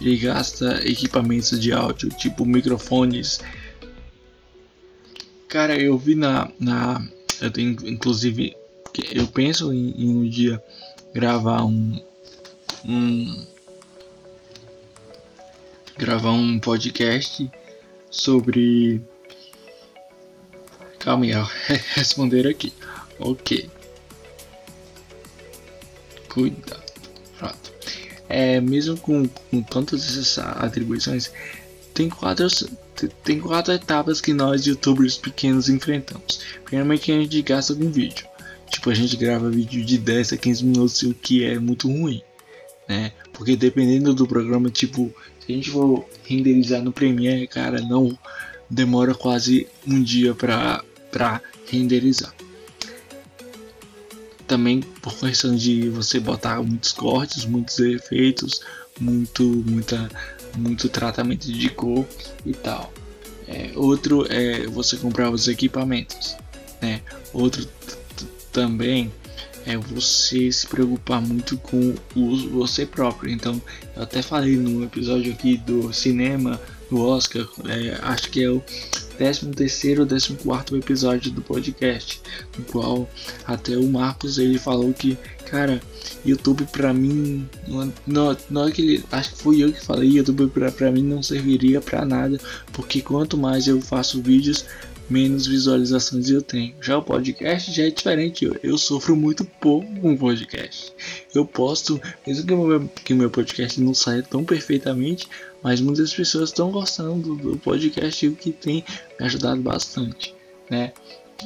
ele 0.00 0.16
gasta 0.16 0.80
equipamentos 0.88 1.58
de 1.58 1.72
áudio 1.72 2.08
tipo 2.10 2.46
microfones 2.46 3.40
cara 5.52 5.78
eu 5.78 5.98
vi 5.98 6.14
na, 6.14 6.50
na 6.58 7.06
eu 7.38 7.50
tenho 7.50 7.76
inclusive 7.86 8.56
eu 9.12 9.26
penso 9.26 9.70
em, 9.70 9.90
em 9.90 10.08
um 10.08 10.26
dia 10.26 10.62
gravar 11.12 11.62
um, 11.62 12.02
um 12.86 13.46
gravar 15.98 16.32
um 16.32 16.58
podcast 16.58 17.50
sobre 18.10 19.02
calma 20.98 21.26
aí, 21.26 21.32
responder 21.96 22.46
aqui 22.46 22.72
ok. 23.18 23.68
Cuidado 26.30 26.82
pronto. 27.36 27.72
É 28.26 28.58
mesmo 28.58 28.96
com, 28.96 29.28
com 29.28 29.62
tantas 29.62 30.02
essas 30.08 30.38
atribuições 30.38 31.30
tem 31.92 32.08
quatro 32.08 32.46
tem 33.08 33.40
quatro 33.40 33.72
etapas 33.72 34.20
que 34.20 34.32
nós 34.32 34.66
youtubers 34.66 35.16
pequenos 35.16 35.68
enfrentamos 35.68 36.40
primeiramente 36.64 37.10
a 37.12 37.20
gente 37.20 37.42
gasta 37.42 37.74
com 37.74 37.90
vídeo 37.90 38.32
Tipo, 38.72 38.88
a 38.88 38.94
gente 38.94 39.16
grava 39.18 39.50
vídeo 39.50 39.84
de 39.84 39.98
10 39.98 40.32
a 40.32 40.36
15 40.38 40.64
minutos, 40.64 41.02
o 41.02 41.12
que 41.12 41.44
é 41.44 41.58
muito 41.58 41.88
ruim, 41.88 42.22
né? 42.88 43.12
Porque 43.34 43.54
dependendo 43.54 44.14
do 44.14 44.26
programa, 44.26 44.70
tipo, 44.70 45.14
se 45.38 45.52
a 45.52 45.54
gente 45.54 45.70
for 45.70 46.08
renderizar 46.24 46.82
no 46.82 46.90
Premiere, 46.90 47.46
cara, 47.46 47.82
não 47.82 48.18
demora 48.70 49.14
quase 49.14 49.68
um 49.86 50.02
dia 50.02 50.34
pra, 50.34 50.82
pra 51.10 51.42
renderizar. 51.70 52.34
Também 54.46 54.80
por 54.80 55.14
questão 55.18 55.54
de 55.54 55.90
você 55.90 56.18
botar 56.18 56.62
muitos 56.62 56.92
cortes, 56.92 57.44
muitos 57.44 57.78
efeitos, 57.78 58.62
muito, 58.98 59.42
muita, 59.44 60.08
muito 60.56 60.88
tratamento 60.88 61.50
de 61.50 61.68
cor 61.70 62.06
e 62.44 62.52
tal. 62.52 62.92
É, 63.46 63.72
outro 63.74 64.26
é 64.30 64.66
você 64.66 64.96
comprar 64.96 65.30
os 65.30 65.48
equipamentos, 65.48 66.36
né? 66.80 67.02
Outro 67.32 67.66
também 68.52 69.12
é 69.66 69.76
você 69.76 70.50
se 70.50 70.66
preocupar 70.66 71.20
muito 71.20 71.56
com 71.58 71.94
o 72.14 72.36
você 72.50 72.84
próprio. 72.84 73.30
Então, 73.30 73.60
eu 73.96 74.02
até 74.02 74.22
falei 74.22 74.56
no 74.56 74.84
episódio 74.84 75.32
aqui 75.32 75.56
do 75.56 75.92
cinema 75.92 76.60
do 76.90 77.00
Oscar, 77.00 77.46
é, 77.66 77.98
acho 78.02 78.30
que 78.30 78.42
é 78.42 78.50
o 78.50 78.62
13 79.22 79.46
terceiro 79.50 80.02
ou 80.02 80.08
14 80.08 80.76
episódio 80.76 81.30
do 81.30 81.40
podcast, 81.40 82.20
no 82.58 82.64
qual 82.64 83.08
até 83.46 83.76
o 83.76 83.86
Marcos 83.86 84.36
ele 84.36 84.58
falou 84.58 84.92
que, 84.92 85.16
cara, 85.48 85.80
YouTube 86.26 86.66
pra 86.72 86.92
mim 86.92 87.48
não, 87.68 87.92
não, 88.04 88.36
não 88.50 88.68
é 88.68 88.72
que 88.72 88.82
ele, 88.82 89.04
acho 89.12 89.30
que 89.30 89.42
fui 89.42 89.62
eu 89.62 89.72
que 89.72 89.84
falei, 89.84 90.10
YouTube 90.10 90.48
pra, 90.48 90.72
pra 90.72 90.90
mim 90.90 91.04
não 91.04 91.22
serviria 91.22 91.80
pra 91.80 92.04
nada, 92.04 92.40
porque 92.72 93.00
quanto 93.00 93.38
mais 93.38 93.68
eu 93.68 93.80
faço 93.80 94.20
vídeos, 94.20 94.64
menos 95.12 95.46
visualizações 95.46 96.30
eu 96.30 96.40
tenho. 96.40 96.74
Já 96.80 96.96
o 96.96 97.02
podcast 97.02 97.70
já 97.70 97.84
é 97.84 97.90
diferente. 97.90 98.46
Eu, 98.46 98.56
eu 98.62 98.78
sofro 98.78 99.14
muito 99.14 99.44
pouco 99.44 99.86
com 100.00 100.16
podcast. 100.16 100.92
Eu 101.34 101.44
posto, 101.44 102.00
mesmo 102.26 102.46
que 102.46 102.52
o 102.54 102.64
meu, 102.64 102.88
que 102.88 103.14
meu 103.14 103.30
podcast 103.30 103.78
não 103.78 103.92
saia 103.92 104.22
tão 104.22 104.42
perfeitamente, 104.42 105.28
mas 105.62 105.82
muitas 105.82 106.14
pessoas 106.14 106.48
estão 106.48 106.70
gostando 106.70 107.36
do, 107.36 107.50
do 107.52 107.58
podcast, 107.58 108.26
o 108.26 108.34
que 108.34 108.50
tem 108.50 108.82
me 109.20 109.26
ajudado 109.26 109.60
bastante, 109.60 110.34
né? 110.70 110.92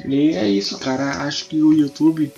E 0.05 0.31
é 0.31 0.49
isso, 0.49 0.79
cara. 0.79 1.25
Acho 1.25 1.47
que 1.47 1.61
o 1.61 1.73
YouTube 1.73 2.33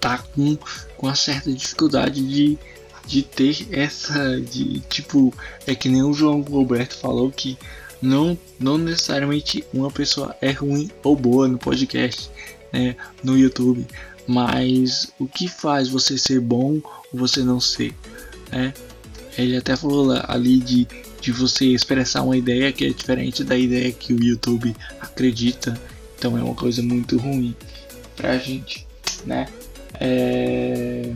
tá 0.00 0.18
com, 0.18 0.56
com 0.96 1.06
uma 1.06 1.14
certa 1.14 1.52
dificuldade 1.52 2.26
de, 2.26 2.58
de 3.06 3.22
ter 3.22 3.68
essa. 3.70 4.40
de 4.40 4.80
tipo, 4.80 5.32
é 5.64 5.76
que 5.76 5.88
nem 5.88 6.02
o 6.02 6.12
João 6.12 6.40
Roberto 6.40 6.96
falou 6.96 7.30
que 7.30 7.56
não, 8.04 8.38
não 8.60 8.76
necessariamente 8.76 9.64
uma 9.72 9.90
pessoa 9.90 10.36
é 10.40 10.50
ruim 10.50 10.90
ou 11.02 11.16
boa 11.16 11.48
no 11.48 11.58
podcast, 11.58 12.30
né, 12.72 12.94
no 13.22 13.36
YouTube, 13.36 13.86
mas 14.26 15.12
o 15.18 15.26
que 15.26 15.48
faz 15.48 15.88
você 15.88 16.18
ser 16.18 16.40
bom 16.40 16.80
ou 17.12 17.18
você 17.18 17.42
não 17.42 17.60
ser, 17.60 17.94
né? 18.52 18.72
Ele 19.36 19.56
até 19.56 19.74
falou 19.74 20.12
ali 20.28 20.58
de, 20.58 20.86
de 21.20 21.32
você 21.32 21.66
expressar 21.66 22.22
uma 22.22 22.36
ideia 22.36 22.72
que 22.72 22.84
é 22.84 22.90
diferente 22.90 23.42
da 23.42 23.56
ideia 23.56 23.90
que 23.90 24.12
o 24.12 24.22
YouTube 24.22 24.74
acredita, 25.00 25.78
então 26.16 26.38
é 26.38 26.42
uma 26.42 26.54
coisa 26.54 26.82
muito 26.82 27.16
ruim 27.16 27.56
pra 28.16 28.38
gente, 28.38 28.86
né? 29.26 29.46
É... 29.98 31.10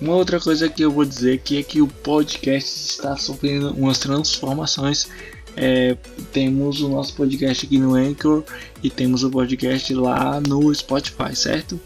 Uma 0.00 0.14
outra 0.14 0.40
coisa 0.40 0.66
que 0.66 0.82
eu 0.82 0.90
vou 0.90 1.04
dizer 1.04 1.34
aqui 1.34 1.58
é 1.58 1.62
que 1.62 1.82
o 1.82 1.86
podcast 1.86 2.92
está 2.92 3.16
sofrendo 3.18 3.70
umas 3.72 3.98
transformações. 3.98 5.08
É, 5.54 5.94
temos 6.32 6.80
o 6.80 6.88
nosso 6.88 7.14
podcast 7.14 7.66
aqui 7.66 7.76
no 7.76 7.94
Anchor 7.94 8.42
e 8.82 8.88
temos 8.88 9.22
o 9.24 9.30
podcast 9.30 9.92
lá 9.92 10.40
no 10.40 10.74
Spotify, 10.74 11.36
certo? 11.36 11.78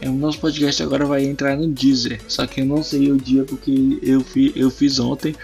É, 0.00 0.08
o 0.08 0.12
nosso 0.12 0.38
podcast 0.38 0.80
agora 0.84 1.04
vai 1.04 1.24
entrar 1.24 1.56
no 1.56 1.66
Deezer, 1.66 2.20
só 2.28 2.46
que 2.46 2.60
eu 2.60 2.64
não 2.64 2.84
sei 2.84 3.10
o 3.10 3.16
dia 3.16 3.42
porque 3.42 3.98
eu, 4.02 4.20
fi, 4.20 4.52
eu 4.54 4.70
fiz 4.70 5.00
ontem. 5.00 5.34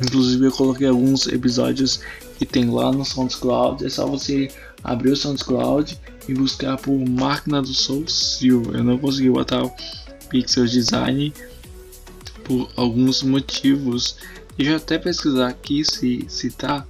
Inclusive 0.00 0.46
eu 0.46 0.52
coloquei 0.52 0.86
alguns 0.86 1.26
episódios 1.26 1.98
que 2.38 2.46
tem 2.46 2.70
lá 2.70 2.92
no 2.92 3.04
SoundCloud. 3.04 3.84
É 3.84 3.88
só 3.88 4.06
você 4.06 4.48
abrir 4.84 5.10
o 5.10 5.16
SoundCloud 5.16 5.98
e 6.28 6.34
buscar 6.34 6.76
por 6.76 6.96
Máquina 7.08 7.60
do 7.60 7.74
Soul 7.74 8.06
Silva. 8.06 8.78
Eu 8.78 8.84
não 8.84 8.96
consegui 8.96 9.30
botar 9.30 9.64
o 9.64 9.72
Pixel 10.28 10.66
Design 10.66 11.32
por 12.44 12.70
alguns 12.76 13.22
motivos. 13.22 14.16
Deixa 14.56 14.72
eu 14.72 14.76
até 14.76 14.98
pesquisar 14.98 15.48
aqui 15.48 15.84
se, 15.84 16.24
se 16.28 16.50
tá. 16.50 16.86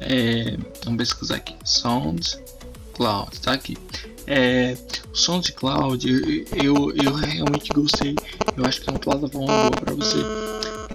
É, 0.00 0.56
vamos 0.84 0.98
pesquisar 0.98 1.36
aqui. 1.36 1.56
SoundCloud, 1.64 3.40
tá 3.40 3.52
aqui. 3.52 3.76
É, 4.26 4.76
SoundCloud, 5.12 6.44
eu, 6.62 6.92
eu 6.94 7.14
realmente 7.14 7.70
gostei. 7.70 8.14
Eu 8.56 8.64
acho 8.64 8.80
que 8.82 8.90
é 8.90 8.92
uma 8.92 8.98
plataforma 8.98 9.46
boa 9.46 9.70
para 9.70 9.94
você 9.94 10.18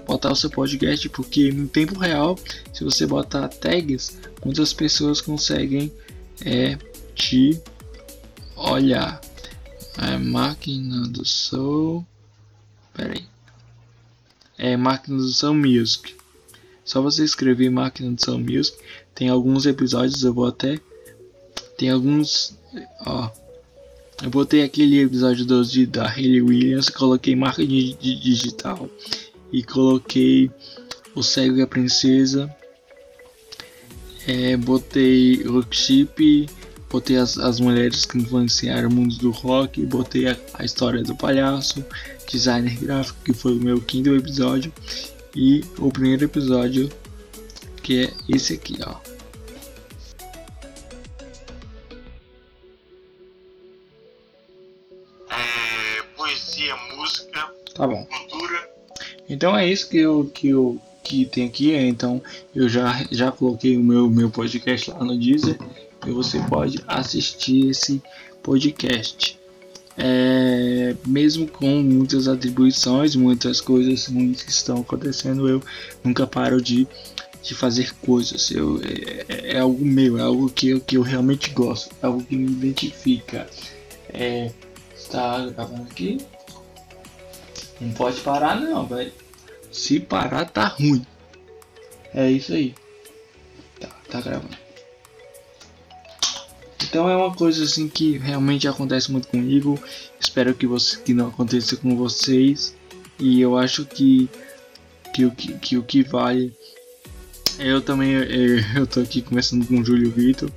botar 0.06 0.32
o 0.32 0.36
seu 0.36 0.50
podcast, 0.50 1.10
porque 1.10 1.50
em 1.50 1.66
tempo 1.66 1.98
real, 1.98 2.38
se 2.72 2.84
você 2.84 3.08
botar 3.08 3.48
tags, 3.48 4.18
muitas 4.46 4.72
pessoas 4.72 5.20
conseguem 5.20 5.92
é, 6.46 6.78
te 7.16 7.60
olhar. 8.56 9.20
É 9.98 10.18
máquina 10.18 11.08
do 11.08 11.26
som. 11.26 12.06
Pera 12.94 13.14
aí. 13.14 13.33
É 14.58 14.78
máquina 14.78 15.18
do 15.18 15.28
som 15.30 15.54
music. 15.54 16.16
Só 16.86 17.02
você 17.02 17.24
escrever 17.24 17.70
máquina 17.70 18.12
do 18.12 18.24
som 18.24 18.38
music. 18.38 18.78
Tem 19.16 19.30
alguns 19.30 19.66
episódios, 19.66 20.24
eu 20.24 20.34
vou 20.34 20.48
até. 20.48 20.80
Tem 21.78 21.90
alguns. 21.90 22.58
Ó. 23.06 23.30
Eu 24.22 24.30
botei 24.30 24.64
aquele 24.64 25.02
episódio 25.02 25.46
12 25.46 25.86
da 25.88 26.08
Hayley 26.08 26.42
Williams, 26.42 26.90
coloquei 26.90 27.36
marketing 27.36 27.98
digital 28.00 28.90
e 29.52 29.64
coloquei 29.64 30.50
o 31.16 31.22
cego 31.22 31.58
e 31.58 31.62
a 31.62 31.68
princesa. 31.68 32.54
É, 34.26 34.56
botei 34.56 35.46
workshop, 35.46 36.48
botei 36.90 37.18
as, 37.18 37.38
as 37.38 37.60
mulheres 37.60 38.06
que 38.06 38.18
influenciaram 38.18 38.88
o 38.88 38.94
mundo 38.94 39.16
do 39.18 39.32
rock, 39.32 39.86
botei 39.86 40.28
a, 40.30 40.38
a 40.54 40.64
história 40.64 41.04
do 41.04 41.16
palhaço, 41.16 41.84
designer 42.30 42.76
gráfico, 42.78 43.20
que 43.24 43.34
foi 43.34 43.54
o 43.54 43.62
meu 43.62 43.80
quinto 43.82 44.14
episódio, 44.16 44.72
e 45.36 45.64
o 45.80 45.92
primeiro 45.92 46.26
episódio, 46.26 46.90
que 47.82 48.06
é 48.06 48.14
esse 48.30 48.54
aqui, 48.54 48.78
ó. 48.86 48.96
É, 55.30 56.02
poesia, 56.16 56.76
música, 56.96 57.52
Tá 57.76 57.88
bom. 57.88 58.06
cultura. 58.06 58.70
Então 59.28 59.58
é 59.58 59.68
isso 59.68 59.90
que 59.90 59.98
eu 59.98 60.30
que 60.34 60.50
eu 60.50 60.80
que 61.04 61.26
tem 61.26 61.48
aqui. 61.48 61.74
Então 61.74 62.22
eu 62.56 62.70
já 62.70 63.06
já 63.12 63.32
coloquei 63.32 63.78
o 63.78 63.84
meu 63.84 64.10
meu 64.10 64.30
podcast 64.30 64.92
lá 64.92 65.04
no 65.04 65.18
Deezer 65.18 65.58
e 66.06 66.12
você 66.12 66.40
pode 66.50 66.84
assistir 66.88 67.70
esse 67.70 68.02
podcast. 68.44 69.40
É, 69.98 70.96
mesmo 71.06 71.48
com 71.48 71.82
muitas 71.82 72.28
atribuições, 72.28 73.16
muitas 73.16 73.62
coisas 73.62 74.08
ruins 74.08 74.42
que 74.42 74.52
estão 74.52 74.78
acontecendo, 74.78 75.48
eu 75.48 75.62
nunca 76.04 76.26
paro 76.26 76.62
de, 76.62 76.88
de 77.42 77.54
fazer 77.54 77.94
coisas. 78.02 78.50
Eu, 78.52 78.82
é, 78.84 79.56
é 79.56 79.60
algo 79.60 79.84
meu, 79.86 80.18
é 80.18 80.22
algo 80.22 80.50
que 80.50 80.70
eu, 80.70 80.82
que 80.82 80.98
eu 80.98 81.02
realmente 81.02 81.52
gosto, 81.52 81.94
é 82.02 82.08
algo 82.08 82.24
que 82.24 82.36
me 82.36 82.52
identifica. 82.52 83.48
É, 84.10 84.52
está 84.96 85.46
gravando 85.48 85.84
aqui? 85.84 86.18
Não 87.80 87.92
pode 87.92 88.20
parar 88.22 88.60
não, 88.60 88.86
velho. 88.86 89.12
Se 89.72 90.00
parar 90.00 90.46
tá 90.46 90.68
ruim. 90.68 91.06
É 92.14 92.30
isso 92.30 92.54
aí. 92.54 92.76
Tá, 93.80 93.90
tá 94.10 94.22
gravando. 94.22 94.63
Então 96.94 97.10
é 97.10 97.18
uma 97.18 97.34
coisa 97.34 97.64
assim 97.64 97.90
que 97.90 98.20
realmente 98.20 98.68
acontece 98.68 99.12
muito 99.12 99.28
comigo. 99.28 99.80
Espero 100.20 100.54
que, 100.54 100.68
você, 100.68 100.96
que 101.00 101.12
não 101.12 101.30
aconteça 101.30 101.76
com 101.76 101.98
vocês. 101.98 102.76
E 103.18 103.42
eu 103.42 103.58
acho 103.58 103.84
que, 103.84 104.30
que, 105.12 105.28
que, 105.32 105.54
que 105.54 105.78
o 105.80 105.82
que 105.82 106.04
vale. 106.04 106.54
Eu 107.58 107.82
também 107.82 108.12
eu, 108.12 108.60
eu 108.78 108.86
tô 108.86 109.00
aqui 109.00 109.24
conversando 109.24 109.66
com 109.66 109.80
o 109.80 109.84
Júlio 109.84 110.12
Vitor. 110.12 110.52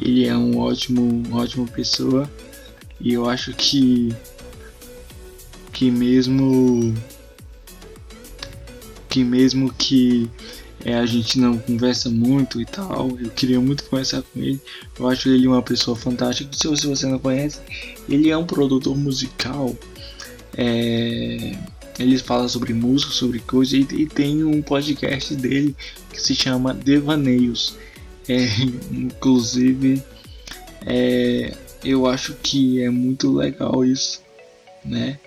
Ele 0.00 0.26
é 0.26 0.34
um 0.34 0.56
ótimo, 0.56 1.22
uma 1.28 1.42
ótima 1.42 1.66
pessoa. 1.66 2.32
E 2.98 3.12
eu 3.12 3.28
acho 3.28 3.52
que 3.52 4.08
que 5.70 5.90
mesmo 5.90 6.94
que 9.10 9.22
mesmo 9.22 9.70
que 9.74 10.30
é, 10.84 10.94
a 10.94 11.06
gente 11.06 11.38
não 11.38 11.56
conversa 11.56 12.10
muito 12.10 12.60
e 12.60 12.66
tal, 12.66 13.08
eu 13.18 13.30
queria 13.30 13.58
muito 13.58 13.84
conversar 13.84 14.22
com 14.22 14.38
ele. 14.38 14.60
Eu 14.98 15.08
acho 15.08 15.30
ele 15.30 15.48
uma 15.48 15.62
pessoa 15.62 15.96
fantástica. 15.96 16.50
Se 16.52 16.68
você 16.68 17.06
não 17.06 17.18
conhece, 17.18 17.60
ele 18.06 18.28
é 18.28 18.36
um 18.36 18.44
produtor 18.44 18.94
musical. 18.94 19.74
É, 20.56 21.56
ele 21.98 22.18
fala 22.18 22.48
sobre 22.48 22.74
música, 22.74 23.12
sobre 23.12 23.38
coisas 23.38 23.72
e, 23.72 24.02
e, 24.02 24.06
tem 24.06 24.44
um 24.44 24.60
podcast 24.60 25.34
dele 25.34 25.74
que 26.12 26.20
se 26.20 26.34
chama 26.34 26.74
Devaneios. 26.74 27.76
É, 28.28 28.44
inclusive, 28.92 30.02
é, 30.84 31.56
eu 31.82 32.06
acho 32.06 32.34
que 32.42 32.82
é 32.82 32.90
muito 32.90 33.32
legal 33.32 33.84
isso, 33.84 34.20
né? 34.84 35.18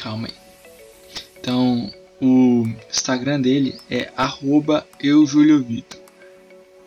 Calma 0.00 0.28
aí. 0.28 0.34
Então, 1.38 1.92
o 2.20 2.64
Instagram 2.88 3.40
dele 3.40 3.78
é 3.90 4.10
arroba. 4.16 4.86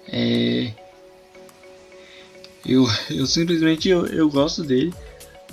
É... 0.08 0.74
Eu, 2.66 2.88
eu 3.10 3.28
simplesmente 3.28 3.88
eu, 3.90 4.08
eu 4.08 4.30
gosto 4.30 4.64
dele. 4.64 4.94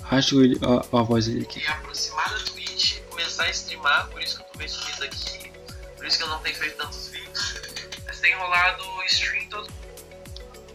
Acho 0.09 0.41
ele, 0.43 0.59
a, 0.61 0.97
a 0.97 1.03
voz 1.03 1.27
dele 1.27 1.43
aqui. 1.43 1.59
E 1.59 1.67
aproximar 1.67 2.29
da 2.29 2.39
Twitch, 2.45 2.99
começar 3.09 3.43
a 3.43 3.49
streamar, 3.49 4.09
por 4.09 4.21
isso 4.21 4.37
que 4.37 4.43
eu 4.43 4.47
tô 4.47 4.57
meio 4.57 4.69
sumido 4.69 5.03
aqui. 5.03 5.51
Por 5.97 6.05
isso 6.05 6.17
que 6.17 6.23
eu 6.23 6.29
não 6.29 6.39
tenho 6.39 6.55
feito 6.55 6.77
tantos 6.77 7.09
vídeos. 7.09 7.55
Mas 8.07 8.19
tem 8.19 8.35
rolado 8.35 8.83
stream 9.05 9.47
todo. 9.49 9.69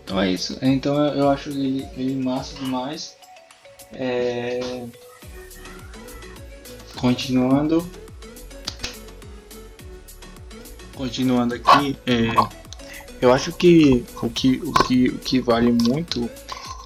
Então 0.05 0.21
é 0.21 0.31
isso. 0.31 0.57
Então 0.63 0.97
eu, 1.05 1.15
eu 1.15 1.31
acho 1.31 1.51
ele, 1.51 1.87
ele 1.97 2.15
massa 2.17 2.55
demais. 2.57 3.17
É... 3.93 4.87
Continuando. 6.97 7.87
Continuando 10.95 11.55
aqui, 11.55 11.97
é, 12.07 12.33
eu 13.21 13.33
acho 13.33 13.53
que 13.53 14.03
o, 14.23 14.31
que 14.31 14.61
o 14.65 14.73
que 14.73 15.09
o 15.09 15.19
que 15.19 15.41
vale 15.41 15.71
muito 15.71 16.29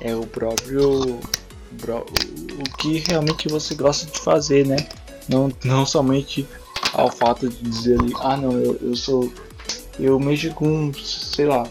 é 0.01 0.15
o 0.15 0.27
próprio 0.27 1.21
o 1.21 2.77
que 2.79 2.99
realmente 3.09 3.49
você 3.49 3.75
gosta 3.75 4.07
de 4.07 4.19
fazer, 4.19 4.67
né? 4.67 4.89
Não, 5.29 5.53
não 5.65 5.87
somente 5.87 6.47
ao 6.93 7.11
fato 7.11 7.49
de 7.49 7.63
dizer 7.63 7.99
ah 8.21 8.37
não, 8.37 8.53
eu, 8.53 8.79
eu 8.83 8.97
sou. 8.97 9.33
Eu 9.99 10.19
mexo 10.19 10.51
com, 10.55 10.93
sei 10.95 11.47
lá, 11.47 11.69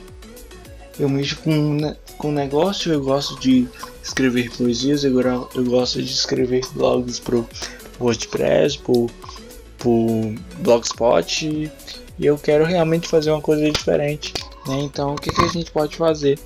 eu 0.99 1.09
mexo 1.09 1.37
com, 1.37 1.95
com 2.17 2.31
negócio, 2.31 2.93
eu 2.93 3.01
gosto 3.01 3.39
de 3.39 3.67
escrever 4.03 4.51
poesias, 4.51 5.03
eu, 5.03 5.19
eu 5.19 5.65
gosto 5.65 6.01
de 6.01 6.11
escrever 6.11 6.61
blogs 6.73 7.19
pro 7.19 7.47
WordPress, 7.99 8.77
por, 8.77 9.09
por 9.77 10.35
Blogspot 10.59 11.71
e 12.19 12.25
eu 12.25 12.37
quero 12.37 12.65
realmente 12.65 13.07
fazer 13.07 13.31
uma 13.31 13.41
coisa 13.41 13.69
diferente, 13.71 14.33
né? 14.67 14.81
Então, 14.81 15.13
o 15.13 15.15
que, 15.15 15.31
que 15.31 15.41
a 15.41 15.47
gente 15.47 15.71
pode 15.71 15.95
fazer, 15.95 16.37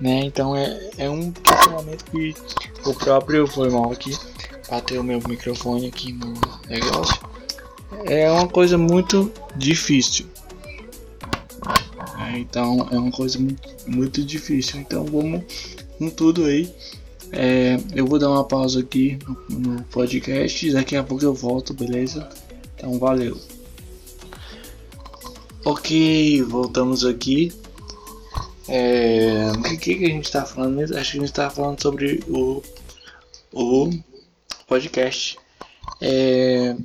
né? 0.00 0.20
Então, 0.24 0.54
é, 0.54 0.90
é 0.98 1.10
um 1.10 1.32
questionamento 1.32 2.04
que 2.04 2.34
o 2.84 2.94
próprio 2.94 3.46
foi 3.46 3.70
mal 3.70 3.90
aqui, 3.90 4.16
bateu 4.68 5.00
o 5.00 5.04
meu 5.04 5.20
microfone 5.26 5.86
aqui 5.88 6.12
no 6.12 6.34
negócio. 6.68 7.18
É 8.04 8.30
uma 8.30 8.48
coisa 8.48 8.76
muito 8.76 9.32
difícil. 9.56 10.26
É, 12.18 12.38
então, 12.38 12.88
é 12.90 12.98
uma 12.98 13.10
coisa 13.10 13.38
muito, 13.38 13.68
muito 13.86 14.24
difícil. 14.24 14.80
Então, 14.80 15.04
vamos 15.04 15.42
com 15.98 16.10
tudo 16.10 16.44
aí. 16.44 16.72
É, 17.32 17.78
eu 17.94 18.06
vou 18.06 18.18
dar 18.18 18.28
uma 18.28 18.44
pausa 18.44 18.80
aqui 18.80 19.18
no, 19.26 19.58
no 19.58 19.82
podcast. 19.84 20.70
Daqui 20.72 20.96
a 20.96 21.02
pouco 21.02 21.24
eu 21.24 21.34
volto, 21.34 21.72
beleza? 21.72 22.28
Então, 22.76 22.98
valeu. 22.98 23.40
Ok, 25.64 26.42
voltamos 26.42 27.04
aqui. 27.04 27.52
É, 28.68 29.50
o 29.56 29.78
que, 29.78 29.96
que 29.96 30.04
a 30.04 30.08
gente 30.08 30.26
está 30.26 30.44
falando 30.44 30.76
mesmo? 30.76 30.96
Acho 30.96 31.12
que 31.12 31.16
a 31.16 31.20
gente 31.20 31.30
está 31.30 31.48
falando 31.48 31.80
sobre 31.80 32.22
o, 32.28 32.62
o 33.52 33.90
podcast. 34.66 35.38
É, 36.00 36.76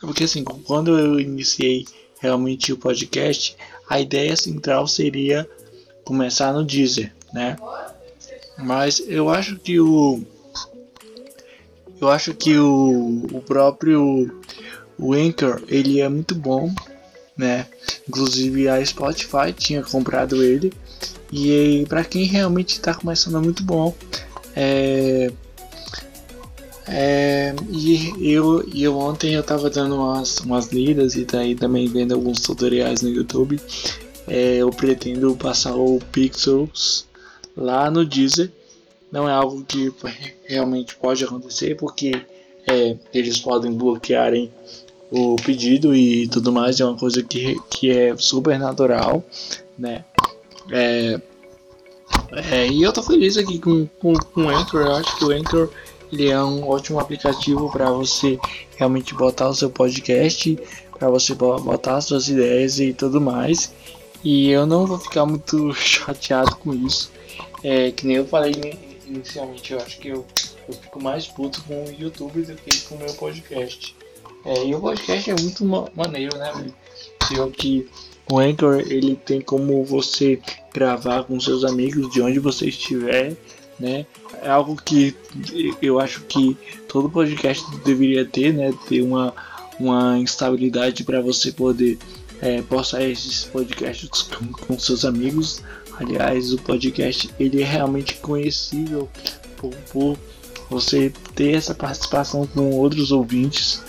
porque 0.00 0.24
assim, 0.24 0.44
quando 0.44 0.96
eu 0.98 1.18
iniciei 1.18 1.84
realmente 2.20 2.72
o 2.72 2.78
podcast, 2.78 3.56
a 3.88 4.00
ideia 4.00 4.36
central 4.36 4.86
seria 4.86 5.48
começar 6.04 6.52
no 6.52 6.64
Deezer, 6.64 7.12
né? 7.32 7.56
Mas 8.58 9.02
eu 9.06 9.28
acho 9.28 9.56
que 9.56 9.78
o 9.80 10.22
eu 12.00 12.08
acho 12.08 12.32
que 12.34 12.56
o, 12.56 13.26
o 13.32 13.40
próprio 13.42 14.40
o 14.98 15.12
Anchor 15.12 15.62
ele 15.68 16.00
é 16.00 16.08
muito 16.08 16.34
bom 16.34 16.72
né? 17.38 17.66
Inclusive 18.08 18.68
a 18.68 18.84
Spotify 18.84 19.52
tinha 19.56 19.82
comprado 19.82 20.42
ele 20.42 20.72
e 21.32 21.86
para 21.88 22.02
quem 22.02 22.24
realmente 22.24 22.70
está 22.70 22.92
começando 22.92 23.38
é 23.38 23.40
muito 23.40 23.62
bom. 23.62 23.94
É, 24.56 25.30
é, 26.88 27.54
e 27.70 28.32
eu, 28.32 28.66
eu 28.74 28.98
ontem 28.98 29.34
eu 29.34 29.42
estava 29.42 29.70
dando 29.70 29.94
umas, 29.94 30.40
umas 30.40 30.66
lidas 30.68 31.14
e 31.14 31.24
daí 31.24 31.54
também 31.54 31.86
vendo 31.86 32.12
alguns 32.12 32.40
tutoriais 32.40 33.02
no 33.02 33.08
YouTube. 33.08 33.60
É, 34.26 34.56
eu 34.56 34.70
pretendo 34.70 35.36
passar 35.36 35.74
o 35.74 36.00
Pixels 36.10 37.06
lá 37.58 37.90
no 37.90 38.04
Deezer. 38.04 38.50
Não 39.10 39.28
é 39.28 39.32
algo 39.32 39.64
que 39.64 39.92
realmente 40.44 40.94
pode 40.96 41.24
acontecer 41.24 41.76
porque 41.76 42.12
é, 42.66 42.96
eles 43.12 43.38
podem 43.38 43.72
bloquearem 43.72 44.52
o 45.10 45.36
pedido 45.36 45.94
e 45.94 46.28
tudo 46.28 46.52
mais 46.52 46.80
é 46.80 46.84
uma 46.84 46.96
coisa 46.96 47.22
que, 47.22 47.56
que 47.70 47.90
é 47.90 48.14
super 48.16 48.58
natural, 48.58 49.24
né? 49.78 50.04
É, 50.70 51.18
é, 52.50 52.68
e 52.68 52.82
eu 52.82 52.92
tô 52.92 53.02
feliz 53.02 53.38
aqui 53.38 53.58
com, 53.58 53.86
com, 53.98 54.12
com 54.14 54.42
o 54.42 54.48
Anchor. 54.48 54.82
Eu 54.82 54.96
acho 54.96 55.16
que 55.16 55.24
o 55.24 55.30
Anchor 55.30 55.70
ele 56.12 56.28
é 56.28 56.42
um 56.42 56.66
ótimo 56.68 57.00
aplicativo 57.00 57.70
para 57.70 57.90
você 57.90 58.38
realmente 58.76 59.14
botar 59.14 59.48
o 59.48 59.54
seu 59.54 59.70
podcast, 59.70 60.58
para 60.98 61.08
você 61.08 61.34
botar 61.34 62.00
suas 62.00 62.28
ideias 62.28 62.78
e 62.78 62.92
tudo 62.92 63.20
mais. 63.20 63.72
E 64.24 64.50
eu 64.50 64.66
não 64.66 64.86
vou 64.86 64.98
ficar 64.98 65.24
muito 65.24 65.72
chateado 65.74 66.56
com 66.56 66.74
isso. 66.74 67.10
É, 67.62 67.90
que 67.90 68.06
nem 68.06 68.16
eu 68.16 68.26
falei 68.26 68.52
inicialmente, 69.06 69.72
eu 69.72 69.80
acho 69.80 69.98
que 69.98 70.08
eu, 70.08 70.24
eu 70.68 70.74
fico 70.74 71.02
mais 71.02 71.26
puto 71.26 71.62
com 71.64 71.84
o 71.84 71.90
YouTube 71.90 72.42
do 72.42 72.54
que 72.54 72.80
com 72.82 72.94
o 72.94 72.98
meu 72.98 73.12
podcast. 73.14 73.96
É, 74.44 74.66
e 74.66 74.74
o 74.74 74.80
podcast 74.80 75.30
é 75.30 75.34
muito 75.40 75.64
ma 75.64 75.88
maneiro, 75.94 76.36
né? 76.38 76.52
Eu 77.34 77.50
que 77.50 77.88
o 78.30 78.38
Anchor 78.38 78.80
ele 78.80 79.16
tem 79.16 79.40
como 79.40 79.84
você 79.84 80.40
gravar 80.72 81.24
com 81.24 81.40
seus 81.40 81.64
amigos 81.64 82.10
de 82.12 82.20
onde 82.20 82.38
você 82.38 82.66
estiver, 82.66 83.36
né? 83.78 84.06
É 84.42 84.50
algo 84.50 84.76
que 84.76 85.14
eu 85.80 85.98
acho 85.98 86.22
que 86.22 86.56
todo 86.88 87.10
podcast 87.10 87.64
deveria 87.84 88.24
ter, 88.24 88.52
né? 88.52 88.72
Ter 88.88 89.02
uma, 89.02 89.34
uma 89.78 90.18
instabilidade 90.18 91.04
para 91.04 91.20
você 91.20 91.52
poder 91.52 91.98
é, 92.40 92.62
postar 92.62 93.02
esses 93.02 93.44
podcasts 93.44 94.22
com, 94.22 94.46
com, 94.52 94.78
seus 94.78 95.04
amigos. 95.04 95.62
Aliás, 95.98 96.52
o 96.52 96.58
podcast 96.58 97.28
ele 97.40 97.60
é 97.60 97.64
realmente 97.64 98.14
conhecível 98.16 99.08
por, 99.56 99.74
por 99.92 100.18
você 100.70 101.12
ter 101.34 101.56
essa 101.56 101.74
participação 101.74 102.46
com 102.46 102.70
outros 102.70 103.10
ouvintes. 103.10 103.82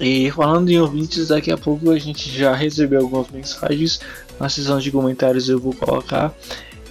E 0.00 0.30
falando 0.30 0.70
em 0.70 0.80
ouvintes, 0.80 1.28
daqui 1.28 1.52
a 1.52 1.58
pouco 1.58 1.90
a 1.90 1.98
gente 1.98 2.30
já 2.30 2.54
recebeu 2.54 3.00
algumas 3.00 3.30
mensagens 3.30 4.00
na 4.40 4.48
seção 4.48 4.78
de 4.78 4.90
comentários. 4.90 5.48
Eu 5.48 5.60
vou 5.60 5.74
colocar. 5.74 6.34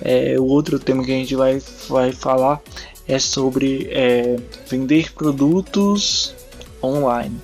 É, 0.03 0.39
o 0.39 0.45
outro 0.45 0.79
tema 0.79 1.03
que 1.03 1.12
a 1.12 1.15
gente 1.15 1.36
vai, 1.36 1.62
vai 1.88 2.12
falar 2.12 2.62
é 3.07 3.19
sobre 3.19 3.88
é, 3.91 4.36
vender 4.67 5.13
produtos 5.13 6.34
online. 6.84 7.39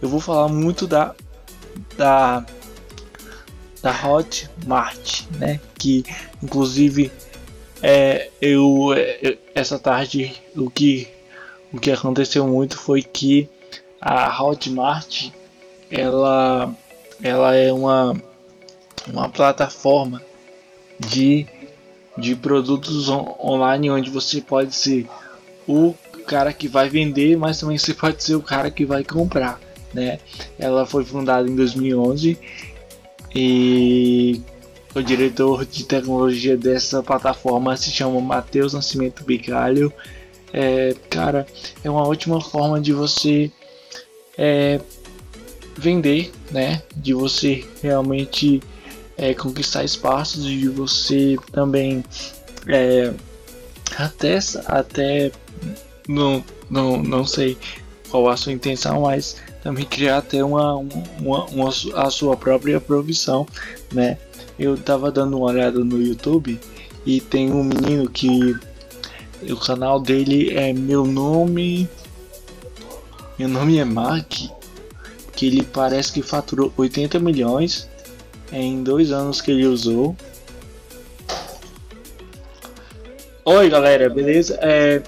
Eu 0.00 0.08
vou 0.08 0.20
falar 0.20 0.48
muito 0.48 0.86
da 0.86 1.14
da 1.96 2.44
da 3.82 3.90
Hotmart, 3.92 5.22
né? 5.38 5.60
Que 5.78 6.04
inclusive 6.42 7.12
é, 7.82 8.30
eu 8.40 8.92
é, 8.94 9.38
essa 9.54 9.78
tarde 9.78 10.34
o 10.56 10.70
que 10.70 11.08
o 11.72 11.78
que 11.78 11.90
aconteceu 11.90 12.46
muito 12.46 12.76
foi 12.78 13.02
que 13.02 13.48
a 14.00 14.42
Hotmart 14.42 15.30
ela 15.90 16.74
ela 17.22 17.54
é 17.54 17.72
uma 17.72 18.20
uma 19.06 19.28
plataforma 19.28 20.22
de 20.98 21.46
de 22.16 22.34
produtos 22.34 23.08
on 23.08 23.36
online 23.38 23.90
onde 23.90 24.10
você 24.10 24.40
pode 24.40 24.74
ser 24.74 25.06
o 25.66 25.94
cara 26.26 26.52
que 26.52 26.66
vai 26.66 26.88
vender, 26.88 27.36
mas 27.36 27.60
também 27.60 27.78
você 27.78 27.94
pode 27.94 28.22
ser 28.22 28.34
o 28.34 28.42
cara 28.42 28.70
que 28.70 28.84
vai 28.84 29.04
comprar 29.04 29.60
né? 29.92 30.18
Ela 30.58 30.86
foi 30.86 31.04
fundada 31.04 31.48
em 31.48 31.54
2011 31.54 32.38
e 33.34 34.40
o 34.94 35.02
diretor 35.02 35.64
de 35.64 35.84
tecnologia 35.84 36.56
dessa 36.56 37.02
plataforma 37.02 37.76
se 37.76 37.90
chama 37.90 38.20
Matheus 38.20 38.72
Nascimento 38.72 39.24
Bicalho. 39.24 39.92
É, 40.52 40.94
cara, 41.10 41.46
é 41.84 41.90
uma 41.90 42.06
ótima 42.06 42.40
forma 42.40 42.80
de 42.80 42.92
você 42.92 43.50
é, 44.36 44.80
vender, 45.76 46.32
né? 46.50 46.82
De 46.96 47.12
você 47.12 47.64
realmente 47.82 48.62
é, 49.16 49.34
conquistar 49.34 49.84
espaços 49.84 50.46
e 50.46 50.56
de 50.56 50.68
você 50.68 51.36
também 51.52 52.02
é, 52.66 53.12
até 53.96 54.38
até 54.66 55.32
não, 56.08 56.42
não, 56.70 57.02
não 57.02 57.26
sei 57.26 57.58
qual 58.10 58.28
a 58.28 58.36
sua 58.36 58.52
intenção, 58.52 59.02
mas 59.02 59.36
também 59.62 59.84
criar 59.84 60.18
até 60.18 60.42
uma, 60.42 60.74
uma, 60.74 61.44
uma, 61.46 61.68
a 61.96 62.10
sua 62.10 62.36
própria 62.36 62.80
profissão, 62.80 63.46
né? 63.92 64.18
Eu 64.58 64.76
tava 64.76 65.10
dando 65.10 65.36
uma 65.36 65.46
olhada 65.46 65.78
no 65.84 66.00
YouTube 66.00 66.58
e 67.06 67.20
tem 67.20 67.52
um 67.52 67.62
menino 67.62 68.08
que 68.10 68.56
o 69.48 69.56
canal 69.56 70.00
dele 70.00 70.50
é 70.56 70.72
meu 70.72 71.06
nome 71.06 71.88
meu 73.38 73.48
nome 73.48 73.78
é 73.78 73.84
Mark 73.84 74.32
que 75.32 75.46
ele 75.46 75.62
parece 75.62 76.12
que 76.12 76.22
faturou 76.22 76.72
80 76.76 77.20
milhões 77.20 77.88
em 78.50 78.82
dois 78.82 79.12
anos 79.12 79.40
que 79.40 79.52
ele 79.52 79.64
usou 79.64 80.16
Oi 83.44 83.70
galera, 83.70 84.10
beleza? 84.10 84.58
É, 84.60 85.02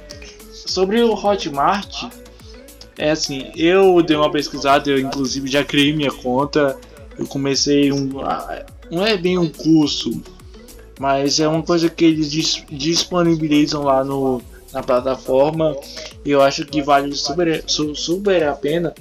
sobre 0.51 1.03
o 1.03 1.13
Hotmart 1.13 2.05
é 3.01 3.13
assim, 3.13 3.51
eu 3.57 4.03
dei 4.03 4.15
uma 4.15 4.31
pesquisada, 4.31 4.91
eu 4.91 4.99
inclusive 4.99 5.51
já 5.51 5.65
criei 5.65 5.91
minha 5.91 6.13
conta. 6.13 6.79
Eu 7.19 7.27
comecei 7.27 7.91
um. 7.91 8.11
Não 8.91 9.07
é 9.07 9.17
bem 9.17 9.39
um 9.39 9.49
curso, 9.49 10.23
mas 10.99 11.41
é 11.41 11.49
uma 11.49 11.63
coisa 11.63 11.89
que 11.89 12.05
eles 12.05 12.31
disponibilizam 12.71 13.85
lá 13.85 14.05
no, 14.05 14.43
na 14.71 14.83
plataforma. 14.83 15.75
E 16.23 16.31
eu 16.31 16.43
acho 16.43 16.67
que 16.67 16.83
vale 16.83 17.15
super, 17.17 17.65
super 17.67 18.45
a 18.45 18.53
pena. 18.53 18.95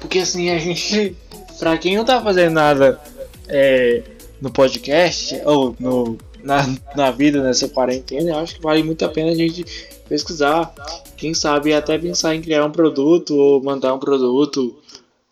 Porque 0.00 0.20
assim, 0.20 0.48
a 0.48 0.58
gente. 0.58 1.14
Pra 1.60 1.76
quem 1.76 1.98
não 1.98 2.06
tá 2.06 2.22
fazendo 2.22 2.54
nada 2.54 2.98
é, 3.46 4.02
no 4.40 4.50
podcast, 4.50 5.38
ou 5.44 5.76
no, 5.78 6.16
na, 6.42 6.66
na 6.96 7.10
vida 7.10 7.42
nessa 7.42 7.68
quarentena, 7.68 8.30
eu 8.30 8.38
acho 8.38 8.54
que 8.54 8.62
vale 8.62 8.82
muito 8.82 9.04
a 9.04 9.10
pena 9.10 9.32
a 9.32 9.34
gente 9.34 9.66
pesquisar, 10.10 10.74
quem 11.16 11.32
sabe 11.32 11.72
até 11.72 11.96
pensar 11.96 12.34
em 12.34 12.42
criar 12.42 12.66
um 12.66 12.72
produto 12.72 13.36
ou 13.36 13.62
mandar 13.62 13.94
um 13.94 13.98
produto, 14.00 14.76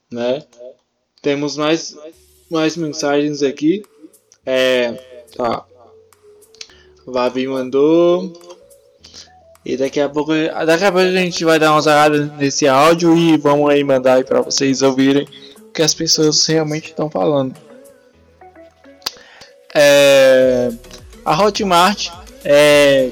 né? 0.08 0.44
Temos 1.20 1.56
mais, 1.56 1.96
mais 2.48 2.76
mensagens 2.76 3.42
aqui. 3.42 3.82
É, 4.46 4.92
tá. 5.36 5.64
Vavi 7.04 7.48
mandou. 7.48 8.32
E 9.66 9.76
daqui 9.76 9.98
a 9.98 10.08
pouco, 10.08 10.30
daqui 10.64 10.84
a 10.84 10.92
pouco 10.92 11.08
a 11.08 11.10
gente 11.10 11.44
vai 11.44 11.58
dar 11.58 11.72
uma 11.72 11.82
olhada 11.82 12.32
nesse 12.38 12.68
áudio 12.68 13.16
e 13.16 13.36
vamos 13.36 13.68
aí 13.68 13.82
mandar 13.82 14.14
aí 14.14 14.24
para 14.24 14.40
vocês 14.40 14.80
ouvirem 14.80 15.26
o 15.58 15.72
que 15.72 15.82
as 15.82 15.92
pessoas 15.92 16.46
realmente 16.46 16.90
estão 16.90 17.10
falando. 17.10 17.52
É, 19.74 20.70
a 21.24 21.42
Hotmart 21.42 22.10
é, 22.44 23.10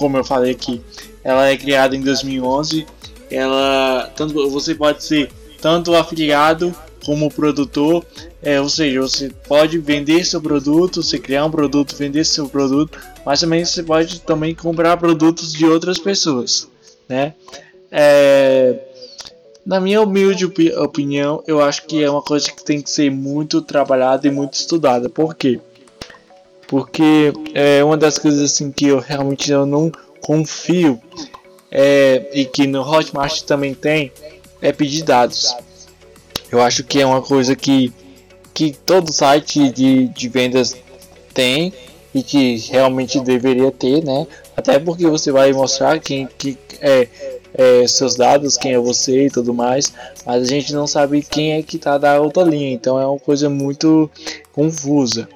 como 0.00 0.16
eu 0.16 0.24
falei 0.24 0.52
aqui, 0.52 0.80
ela 1.22 1.46
é 1.46 1.56
criada 1.58 1.94
em 1.94 2.00
2011. 2.00 2.86
Ela 3.30 4.10
tanto 4.16 4.48
você 4.48 4.74
pode 4.74 5.04
ser 5.04 5.30
tanto 5.60 5.94
afiliado 5.94 6.74
como 7.04 7.30
produtor, 7.30 8.04
é, 8.42 8.58
ou 8.58 8.68
seja, 8.68 9.02
você 9.02 9.30
pode 9.46 9.78
vender 9.78 10.24
seu 10.24 10.40
produto, 10.40 11.02
você 11.02 11.18
criar 11.18 11.44
um 11.44 11.50
produto, 11.50 11.94
vender 11.94 12.24
seu 12.24 12.48
produto, 12.48 12.98
mas 13.24 13.40
também 13.40 13.62
você 13.62 13.82
pode 13.82 14.20
também 14.20 14.54
comprar 14.54 14.96
produtos 14.96 15.52
de 15.52 15.66
outras 15.66 15.98
pessoas, 15.98 16.66
né? 17.06 17.34
É, 17.90 18.78
na 19.66 19.80
minha 19.80 20.00
humilde 20.00 20.46
opinião, 20.78 21.42
eu 21.46 21.60
acho 21.60 21.86
que 21.86 22.02
é 22.02 22.10
uma 22.10 22.22
coisa 22.22 22.50
que 22.50 22.64
tem 22.64 22.80
que 22.80 22.90
ser 22.90 23.10
muito 23.10 23.60
trabalhada 23.60 24.26
e 24.26 24.30
muito 24.30 24.54
estudada. 24.54 25.08
Por 25.10 25.34
quê? 25.34 25.60
Porque 26.70 27.32
é 27.52 27.82
uma 27.82 27.96
das 27.96 28.16
coisas 28.16 28.40
assim 28.52 28.70
que 28.70 28.86
eu 28.86 29.00
realmente 29.00 29.50
eu 29.50 29.66
não 29.66 29.90
confio 30.20 31.00
é, 31.68 32.30
e 32.32 32.44
que 32.44 32.64
no 32.64 32.80
Hotmart 32.80 33.42
também 33.42 33.74
tem, 33.74 34.12
é 34.62 34.70
pedir 34.70 35.02
dados. 35.02 35.52
Eu 36.48 36.62
acho 36.62 36.84
que 36.84 37.00
é 37.00 37.04
uma 37.04 37.22
coisa 37.22 37.56
que, 37.56 37.92
que 38.54 38.70
todo 38.86 39.12
site 39.12 39.68
de, 39.70 40.06
de 40.10 40.28
vendas 40.28 40.76
tem 41.34 41.72
e 42.14 42.22
que 42.22 42.58
realmente 42.58 43.18
deveria 43.18 43.72
ter, 43.72 44.04
né? 44.04 44.24
Até 44.56 44.78
porque 44.78 45.08
você 45.08 45.32
vai 45.32 45.52
mostrar 45.52 45.98
quem 45.98 46.28
que 46.38 46.56
é, 46.80 47.08
é, 47.52 47.84
seus 47.88 48.14
dados, 48.14 48.56
quem 48.56 48.74
é 48.74 48.78
você 48.78 49.26
e 49.26 49.30
tudo 49.30 49.52
mais, 49.52 49.92
mas 50.24 50.44
a 50.44 50.46
gente 50.46 50.72
não 50.72 50.86
sabe 50.86 51.20
quem 51.20 51.54
é 51.54 51.64
que 51.64 51.78
tá 51.78 51.98
da 51.98 52.20
outra 52.20 52.44
linha, 52.44 52.70
então 52.70 52.96
é 52.96 53.04
uma 53.04 53.18
coisa 53.18 53.50
muito 53.50 54.08
confusa. 54.52 55.28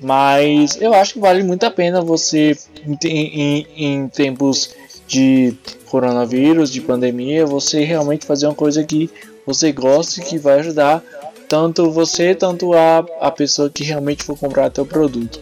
Mas 0.00 0.80
eu 0.80 0.94
acho 0.94 1.14
que 1.14 1.20
vale 1.20 1.42
muito 1.42 1.64
a 1.64 1.70
pena 1.70 2.00
você 2.00 2.56
em, 2.84 2.96
em, 3.04 3.66
em 3.76 4.08
tempos 4.08 4.70
de 5.06 5.54
coronavírus, 5.86 6.70
de 6.70 6.80
pandemia, 6.80 7.44
você 7.44 7.84
realmente 7.84 8.24
fazer 8.24 8.46
uma 8.46 8.54
coisa 8.54 8.82
que 8.84 9.10
você 9.44 9.72
gosta 9.72 10.20
e 10.20 10.24
que 10.24 10.38
vai 10.38 10.60
ajudar 10.60 11.02
tanto 11.48 11.90
você, 11.90 12.32
tanto 12.32 12.72
a, 12.74 13.04
a 13.20 13.30
pessoa 13.30 13.68
que 13.68 13.82
realmente 13.82 14.22
for 14.22 14.38
comprar 14.38 14.70
teu 14.70 14.86
produto. 14.86 15.40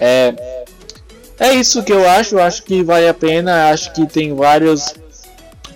É, 0.00 0.34
é 1.38 1.54
isso 1.54 1.82
que 1.82 1.92
eu 1.92 2.08
acho, 2.08 2.36
eu 2.36 2.42
acho 2.42 2.62
que 2.62 2.82
vale 2.82 3.06
a 3.06 3.12
pena, 3.12 3.68
acho 3.70 3.92
que 3.92 4.06
tem 4.06 4.34
vários 4.34 4.94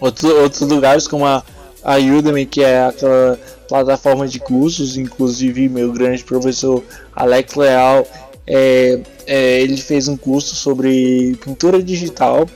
outros, 0.00 0.32
outros 0.32 0.62
lugares 0.62 1.06
como 1.06 1.26
a, 1.26 1.44
a 1.84 1.96
Udemy, 1.96 2.46
que 2.46 2.64
é 2.64 2.86
aquela 2.86 3.38
plataforma 3.68 4.26
de 4.28 4.38
cursos, 4.38 4.96
inclusive 4.96 5.68
meu 5.68 5.92
grande 5.92 6.24
professor 6.24 6.82
Alex 7.14 7.54
Leal, 7.54 8.06
É, 8.48 9.00
é, 9.26 9.60
ele 9.60 9.76
fez 9.76 10.06
um 10.06 10.16
curso 10.16 10.54
sobre 10.54 11.36
pintura 11.44 11.82
digital. 11.82 12.48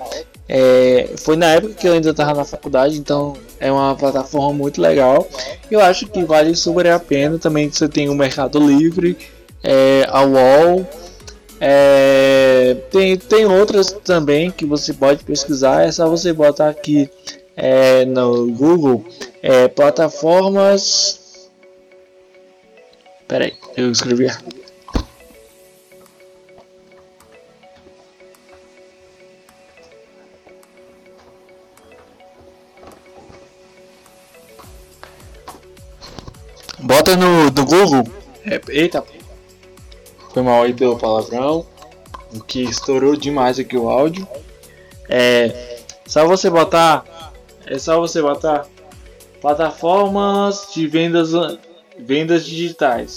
É, 0.49 1.11
foi 1.16 1.37
na 1.37 1.46
época 1.46 1.75
que 1.75 1.88
eu 1.88 1.92
ainda 1.92 2.11
estava 2.11 2.35
na 2.35 2.44
faculdade, 2.44 2.96
então 2.96 3.35
é 3.59 3.70
uma 3.73 3.96
plataforma 3.96 4.53
muito 4.53 4.81
legal. 4.81 5.29
Eu 5.68 5.81
acho 5.81 6.07
que 6.07 6.25
vale 6.25 6.55
super 6.55 6.87
a 6.88 6.99
pena. 6.99 7.38
Também 7.38 7.68
você 7.68 7.88
tem 7.88 8.09
o 8.09 8.14
Mercado 8.14 8.59
Livre, 8.61 9.16
é, 9.62 10.07
a 10.09 10.23
UOL. 10.23 10.87
É, 11.61 12.77
tem, 12.90 13.16
tem 13.16 13.44
outras 13.46 13.92
também 14.05 14.51
que 14.51 14.64
você 14.64 14.92
pode 14.92 15.25
pesquisar. 15.25 15.83
É 15.83 15.92
só 15.92 16.09
você 16.09 16.33
botar 16.33 16.68
aqui 16.68 17.11
é, 17.62 18.07
no 18.07 18.51
Google 18.53 19.05
é, 19.42 19.68
plataformas. 19.68 21.51
Peraí, 23.29 23.55
eu 23.77 23.92
escrevi 23.92 24.27
Bota 36.79 37.14
no, 37.14 37.44
no 37.51 37.66
Google. 37.66 38.05
É, 38.46 38.59
eita. 38.70 39.05
Foi 40.33 40.42
mal 40.42 40.62
aí 40.62 40.73
pelo 40.73 40.99
palavrão. 40.99 41.66
O 42.35 42.40
que 42.40 42.62
estourou 42.62 43.14
demais 43.16 43.59
aqui 43.59 43.77
o 43.77 43.90
áudio. 43.90 44.27
É. 45.09 45.79
Só 46.07 46.27
você 46.27 46.49
botar. 46.49 47.19
É 47.70 47.78
só 47.78 47.98
você 48.00 48.20
botar. 48.20 48.66
Plataformas 49.40 50.66
de 50.74 50.87
vendas, 50.87 51.30
vendas 51.98 52.44
digitais. 52.44 53.16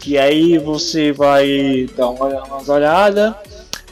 Que 0.00 0.16
aí 0.16 0.56
você 0.56 1.12
vai 1.12 1.86
dar 1.94 2.08
uma, 2.08 2.44
umas 2.44 2.68
olhadas. 2.68 3.34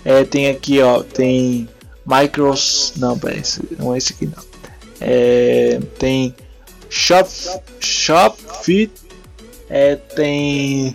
É, 0.04 0.24
tem 0.24 0.48
aqui, 0.48 0.80
ó. 0.80 1.02
Tem 1.02 1.68
Micros. 2.06 2.94
Não, 2.96 3.18
esse, 3.37 3.60
não 3.78 3.92
é 3.92 3.98
esse 3.98 4.12
aqui 4.12 4.26
não. 4.26 4.42
É, 5.00 5.80
tem 5.98 6.34
Shop, 6.88 7.28
Shopfit 7.80 8.92
é, 9.68 9.96
tem 9.96 10.94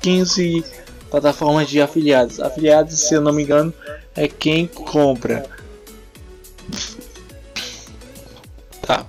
15 0.00 0.64
plataformas 1.10 1.68
de 1.68 1.80
afiliados. 1.80 2.40
Afiliados, 2.40 2.98
se 2.98 3.14
eu 3.14 3.20
não 3.20 3.32
me 3.32 3.42
engano, 3.42 3.72
é 4.16 4.26
quem 4.26 4.66
compra. 4.66 5.44
Tá. 8.88 9.04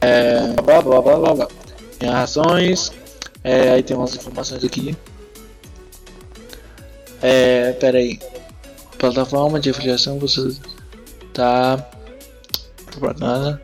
É, 0.00 0.48
blá 0.64 0.82
blá 0.82 1.00
blá 1.00 1.16
blá 1.16 1.34
blá. 1.34 1.48
Tem 1.96 2.08
ações. 2.08 2.90
É, 3.44 3.70
aí 3.70 3.82
tem 3.84 3.96
umas 3.96 4.16
informações 4.16 4.64
aqui. 4.64 4.96
É, 7.22 7.70
pera 7.74 7.98
aí. 7.98 8.18
Plataforma 8.98 9.60
de 9.60 9.70
afiliação, 9.70 10.18
você 10.18 10.56
tá. 11.32 11.88
Propaganda. 12.86 13.62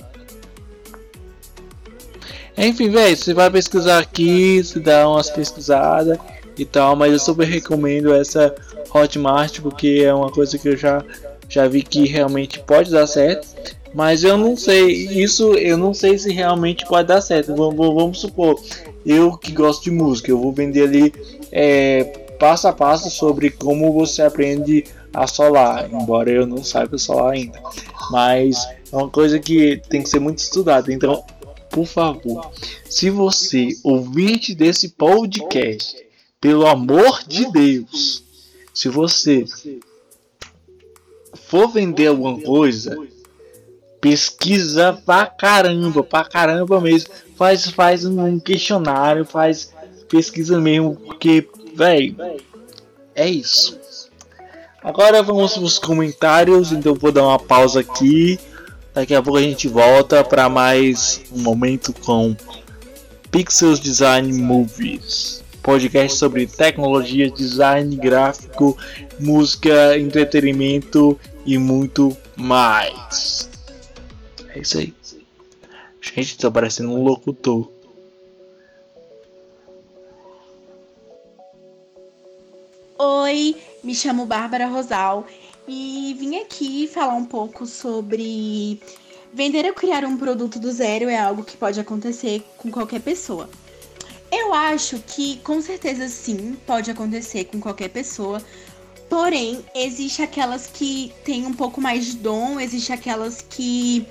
Enfim, 2.57 2.89
velho, 2.89 3.17
você 3.17 3.35
vai 3.35 3.51
pesquisar 3.51 3.99
aqui, 3.99 4.63
se 4.63 4.79
dá 4.79 5.09
umas 5.09 5.29
pesquisadas 5.29 6.19
e 6.57 6.65
tal, 6.65 6.95
mas 6.95 7.13
eu 7.13 7.19
super 7.19 7.47
recomendo 7.47 8.15
essa 8.15 8.55
Hotmart 8.95 9.61
porque 9.61 10.03
é 10.05 10.15
uma 10.15 10.31
coisa 10.31 10.57
que 10.57 10.69
eu 10.69 10.77
já, 10.77 11.05
já 11.49 11.67
vi 11.67 11.83
que 11.83 12.07
realmente 12.07 12.61
pode 12.61 12.93
dar 12.93 13.09
certo. 13.09 13.58
Mas 13.95 14.23
eu 14.23 14.37
não 14.37 14.57
sei, 14.57 14.87
isso 15.23 15.55
eu 15.55 15.77
não 15.77 15.95
sei 15.95 16.19
se 16.19 16.33
realmente 16.33 16.87
pode 16.87 17.09
dar 17.09 17.21
certo. 17.21 17.55
Vamos, 17.55 17.95
vamos 17.95 18.21
supor, 18.21 18.61
eu 19.05 19.37
que 19.37 19.53
gosto 19.53 19.85
de 19.85 19.91
música, 19.91 20.31
eu 20.31 20.39
vou 20.39 20.53
vender 20.53 20.83
ali 20.83 21.13
é, 21.51 22.05
passo 22.39 22.69
a 22.69 22.73
passo 22.73 23.11
sobre 23.11 23.51
como 23.51 23.93
você 23.93 24.23
aprende 24.23 24.85
a 25.13 25.27
solar, 25.27 25.89
embora 25.93 26.31
eu 26.31 26.47
não 26.47 26.63
saiba 26.63 26.99
solar 26.99 27.33
ainda. 27.33 27.61
Mas 28.11 28.69
é 28.93 28.97
uma 28.97 29.09
coisa 29.09 29.39
que 29.39 29.81
tem 29.89 30.03
que 30.03 30.09
ser 30.09 30.21
muito 30.21 30.39
estudada. 30.39 30.93
Então 30.93 31.25
por 31.71 31.87
favor, 31.87 32.51
se 32.89 33.11
você, 33.11 33.69
ouvinte 33.85 34.55
desse 34.55 34.91
podcast, 34.91 35.97
pelo 36.41 36.67
amor 36.67 37.23
de 37.27 37.51
Deus, 37.53 38.25
se 38.73 38.89
você 38.89 39.45
for 41.35 41.69
vender 41.69 42.07
alguma 42.07 42.41
coisa, 42.41 42.97
pesquisa 44.01 45.01
pra 45.05 45.27
caramba, 45.27 46.03
pra 46.03 46.25
caramba 46.25 46.81
mesmo. 46.81 47.11
Faz, 47.37 47.69
faz 47.71 48.05
um 48.05 48.39
questionário, 48.39 49.25
faz 49.25 49.73
pesquisa 50.09 50.61
mesmo, 50.61 50.97
porque, 50.97 51.49
velho, 51.75 52.17
é 53.15 53.29
isso. 53.29 53.79
Agora 54.83 55.23
vamos 55.23 55.55
para 55.55 55.63
os 55.63 55.79
comentários, 55.79 56.73
então 56.73 56.95
vou 56.95 57.13
dar 57.13 57.25
uma 57.25 57.39
pausa 57.39 57.81
aqui 57.81 58.39
Daqui 58.99 59.15
a 59.15 59.23
pouco 59.23 59.39
a 59.39 59.43
gente 59.43 59.69
volta 59.69 60.25
para 60.25 60.49
mais 60.49 61.21
um 61.31 61.41
momento 61.41 61.93
com 61.93 62.35
Pixels 63.31 63.79
Design 63.79 64.33
Movies. 64.33 65.45
Podcast 65.63 66.19
sobre 66.19 66.49
tecnologia, 66.49 67.31
design 67.31 67.95
gráfico, 67.95 68.77
música, 69.21 69.97
entretenimento 69.97 71.17
e 71.47 71.57
muito 71.59 72.17
mais. 72.35 73.49
É 74.49 74.61
isso 74.61 74.79
aí. 74.79 74.95
Gente, 76.01 76.39
tá 76.39 76.51
parecendo 76.51 76.91
um 76.93 77.03
locutor. 77.03 77.71
Oi, 82.99 83.57
me 83.85 83.95
chamo 83.95 84.27
Bárbara 84.27 84.67
Rosal 84.67 85.27
e 85.67 86.17
vim 86.19 86.37
aqui 86.39 86.89
falar 86.89 87.15
um 87.15 87.25
pouco 87.25 87.67
sobre 87.67 88.81
vender 89.33 89.67
ou 89.67 89.75
criar 89.75 90.05
um 90.05 90.17
produto 90.17 90.59
do 90.59 90.73
zero 90.73 91.09
é 91.09 91.19
algo 91.19 91.45
que 91.45 91.57
pode 91.57 91.79
acontecer 91.79 92.43
com 92.57 92.71
qualquer 92.71 93.01
pessoa. 93.01 93.49
Eu 94.33 94.53
acho 94.53 94.99
que 95.07 95.37
com 95.39 95.61
certeza 95.61 96.09
sim, 96.09 96.57
pode 96.67 96.91
acontecer 96.91 97.45
com 97.45 97.61
qualquer 97.61 97.89
pessoa. 97.89 98.43
Porém, 99.09 99.65
existe 99.75 100.23
aquelas 100.23 100.67
que 100.67 101.13
têm 101.25 101.47
um 101.47 101.55
pouco 101.55 101.81
mais 101.81 102.07
de 102.07 102.17
dom, 102.17 102.61
existe 102.61 102.93
aquelas 102.93 103.41
que 103.41 104.07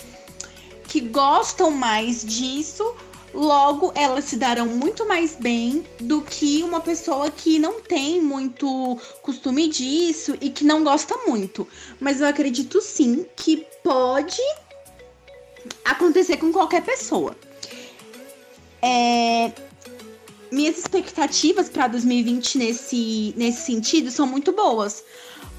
que 0.88 1.02
gostam 1.02 1.72
mais 1.72 2.24
disso 2.24 2.96
Logo, 3.34 3.92
elas 3.94 4.26
se 4.26 4.36
darão 4.36 4.66
muito 4.66 5.08
mais 5.08 5.36
bem 5.36 5.86
do 6.00 6.22
que 6.22 6.64
uma 6.64 6.80
pessoa 6.80 7.30
que 7.30 7.60
não 7.60 7.82
tem 7.82 8.20
muito 8.20 8.98
costume 9.22 9.68
disso 9.68 10.36
e 10.42 10.50
que 10.50 10.64
não 10.64 10.84
gosta 10.84 11.16
muito. 11.28 11.68
Mas 12.00 12.20
eu 12.20 12.28
acredito 12.28 12.82
sim 12.82 13.28
que 13.36 13.66
pode 13.84 14.42
acontecer 15.86 16.38
com 16.38 16.52
qualquer 16.52 16.84
pessoa. 16.84 17.36
É... 18.82 19.52
Minhas 20.50 20.78
expectativas 20.78 21.70
para 21.70 21.90
2020 21.90 22.58
nesse, 22.58 23.34
nesse 23.38 23.62
sentido 23.66 24.10
são 24.10 24.26
muito 24.26 24.54
boas, 24.54 25.04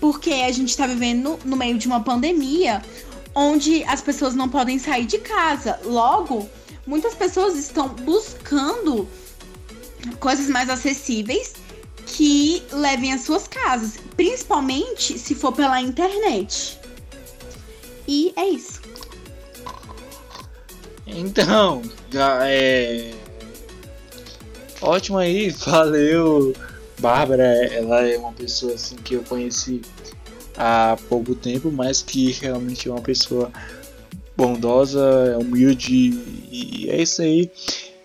porque 0.00 0.32
a 0.32 0.50
gente 0.50 0.70
está 0.70 0.86
vivendo 0.86 1.38
no 1.44 1.56
meio 1.56 1.76
de 1.76 1.86
uma 1.86 2.00
pandemia 2.00 2.82
onde 3.38 3.84
as 3.84 4.00
pessoas 4.00 4.34
não 4.34 4.48
podem 4.48 4.80
sair 4.80 5.06
de 5.06 5.18
casa. 5.18 5.78
Logo, 5.84 6.48
muitas 6.84 7.14
pessoas 7.14 7.56
estão 7.56 7.88
buscando 7.88 9.08
coisas 10.18 10.48
mais 10.48 10.68
acessíveis 10.68 11.54
que 12.04 12.64
levem 12.72 13.12
às 13.12 13.20
suas 13.20 13.46
casas, 13.46 13.96
principalmente 14.16 15.16
se 15.16 15.36
for 15.36 15.52
pela 15.52 15.80
internet. 15.80 16.80
E 18.08 18.32
é 18.34 18.48
isso. 18.48 18.80
Então, 21.06 21.82
é 22.44 23.14
ótimo 24.80 25.18
aí, 25.18 25.50
valeu. 25.64 26.52
Bárbara, 26.98 27.44
ela 27.72 28.04
é 28.04 28.18
uma 28.18 28.32
pessoa 28.32 28.74
assim 28.74 28.96
que 28.96 29.14
eu 29.14 29.22
conheci 29.22 29.80
há 30.58 30.98
pouco 31.08 31.36
tempo, 31.36 31.70
mas 31.70 32.02
que 32.02 32.32
realmente 32.32 32.88
é 32.88 32.92
uma 32.92 33.00
pessoa 33.00 33.50
bondosa, 34.36 35.00
é 35.34 35.36
humilde 35.36 36.10
e 36.50 36.90
é 36.90 37.00
isso 37.00 37.22
aí. 37.22 37.50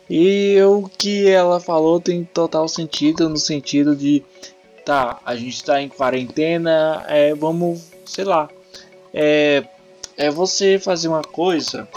E 0.09 0.61
o 0.61 0.87
que 0.87 1.27
ela 1.27 1.59
falou 1.59 1.99
tem 1.99 2.23
total 2.23 2.67
sentido 2.67 3.27
no 3.27 3.37
sentido 3.37 3.95
de 3.95 4.23
tá, 4.85 5.19
a 5.25 5.35
gente 5.35 5.55
está 5.55 5.81
em 5.81 5.89
quarentena, 5.89 7.03
é, 7.07 7.33
vamos, 7.33 7.81
sei 8.05 8.25
lá, 8.25 8.49
é, 9.13 9.63
é 10.15 10.29
você 10.29 10.77
fazer 10.77 11.07
uma 11.07 11.23
coisa 11.23 11.87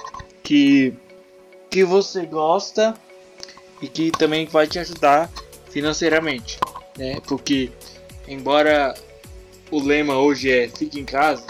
que 0.43 0.95
que 1.69 1.85
você 1.85 2.25
gosta 2.25 2.95
e 3.83 3.89
que 3.89 4.11
também 4.11 4.47
vai 4.47 4.67
te 4.67 4.79
ajudar 4.79 5.31
financeiramente, 5.69 6.59
né? 6.97 7.21
Porque 7.27 7.71
embora 8.27 8.95
o 9.71 9.81
lema 9.81 10.17
hoje 10.17 10.51
é 10.51 10.69
fique 10.69 11.01
em 11.01 11.05
casa, 11.05 11.45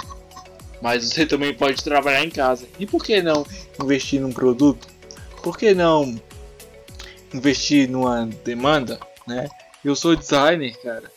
mas 0.80 1.04
você 1.04 1.26
também 1.26 1.54
pode 1.54 1.82
trabalhar 1.82 2.24
em 2.24 2.30
casa. 2.30 2.66
E 2.78 2.86
por 2.86 3.04
que 3.04 3.22
não 3.22 3.46
investir 3.82 4.20
num 4.20 4.32
produto? 4.32 4.88
Por 5.42 5.56
que 5.56 5.74
não 5.74 6.20
investir 7.32 7.88
numa 7.88 8.26
demanda, 8.44 8.98
né? 9.26 9.48
Eu 9.84 9.94
sou 9.94 10.16
designer, 10.16 10.76
cara. 10.82 11.10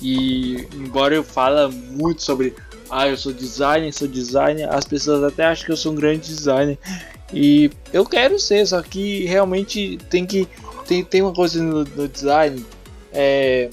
E 0.00 0.66
embora 0.74 1.14
eu 1.14 1.22
fale 1.22 1.72
muito 1.72 2.22
sobre 2.22 2.54
ah, 2.90 3.08
eu 3.08 3.16
sou 3.16 3.32
designer, 3.32 3.92
sou 3.92 4.06
designer, 4.06 4.68
as 4.68 4.84
pessoas 4.84 5.22
até 5.24 5.46
acham 5.46 5.64
que 5.64 5.72
eu 5.72 5.76
sou 5.76 5.92
um 5.92 5.94
grande 5.94 6.28
designer. 6.28 6.78
E 7.32 7.70
eu 7.92 8.04
quero 8.04 8.38
ser, 8.38 8.66
só 8.66 8.82
que 8.82 9.24
realmente 9.24 9.98
tem 10.10 10.26
que. 10.26 10.46
Tem, 10.86 11.02
tem 11.02 11.22
uma 11.22 11.32
coisa 11.32 11.62
no, 11.62 11.84
no 11.84 12.08
design 12.08 12.62
é, 13.12 13.70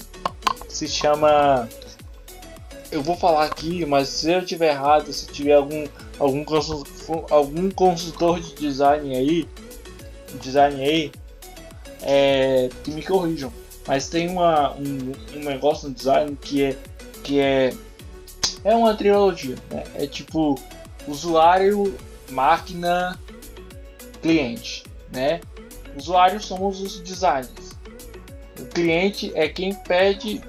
se 0.68 0.88
chama. 0.88 1.68
Eu 2.90 3.02
vou 3.02 3.16
falar 3.16 3.44
aqui, 3.44 3.86
mas 3.86 4.08
se 4.08 4.32
eu 4.32 4.44
tiver 4.44 4.70
errado, 4.70 5.12
se 5.12 5.26
tiver 5.26 5.54
algum 5.54 5.86
algum 6.18 6.44
consultor, 6.44 7.24
algum 7.30 7.70
consultor 7.70 8.40
de 8.40 8.54
design 8.54 9.16
aí, 9.16 9.48
design 10.40 10.82
aí, 10.82 11.12
é, 12.02 12.68
que 12.84 12.90
me 12.90 13.02
corrijam. 13.02 13.52
Mas 13.86 14.08
tem 14.08 14.28
uma, 14.28 14.72
um, 14.72 15.12
um 15.36 15.44
negócio 15.44 15.88
no 15.88 15.94
design 15.94 16.36
que 16.40 16.64
é 16.64 16.76
que 17.22 17.40
é 17.40 17.72
é 18.64 18.74
uma 18.74 18.94
trilogia, 18.94 19.56
né? 19.70 19.84
É 19.94 20.06
tipo 20.06 20.58
usuário, 21.06 21.96
máquina, 22.30 23.18
cliente, 24.20 24.84
né? 25.12 25.40
Usuários 25.96 26.44
somos 26.44 26.80
os 26.80 27.00
designers. 27.00 27.70
O 28.58 28.66
cliente 28.66 29.32
é 29.34 29.48
quem 29.48 29.74
pede 29.74 30.40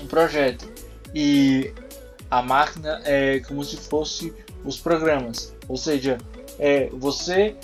um 0.00 0.06
projeto 0.06 0.69
e 1.14 1.72
a 2.30 2.42
máquina 2.42 3.00
é 3.04 3.40
como 3.40 3.64
se 3.64 3.76
fosse 3.76 4.32
os 4.64 4.78
programas, 4.78 5.54
ou 5.68 5.76
seja, 5.76 6.18
é 6.58 6.88
você 6.92 7.56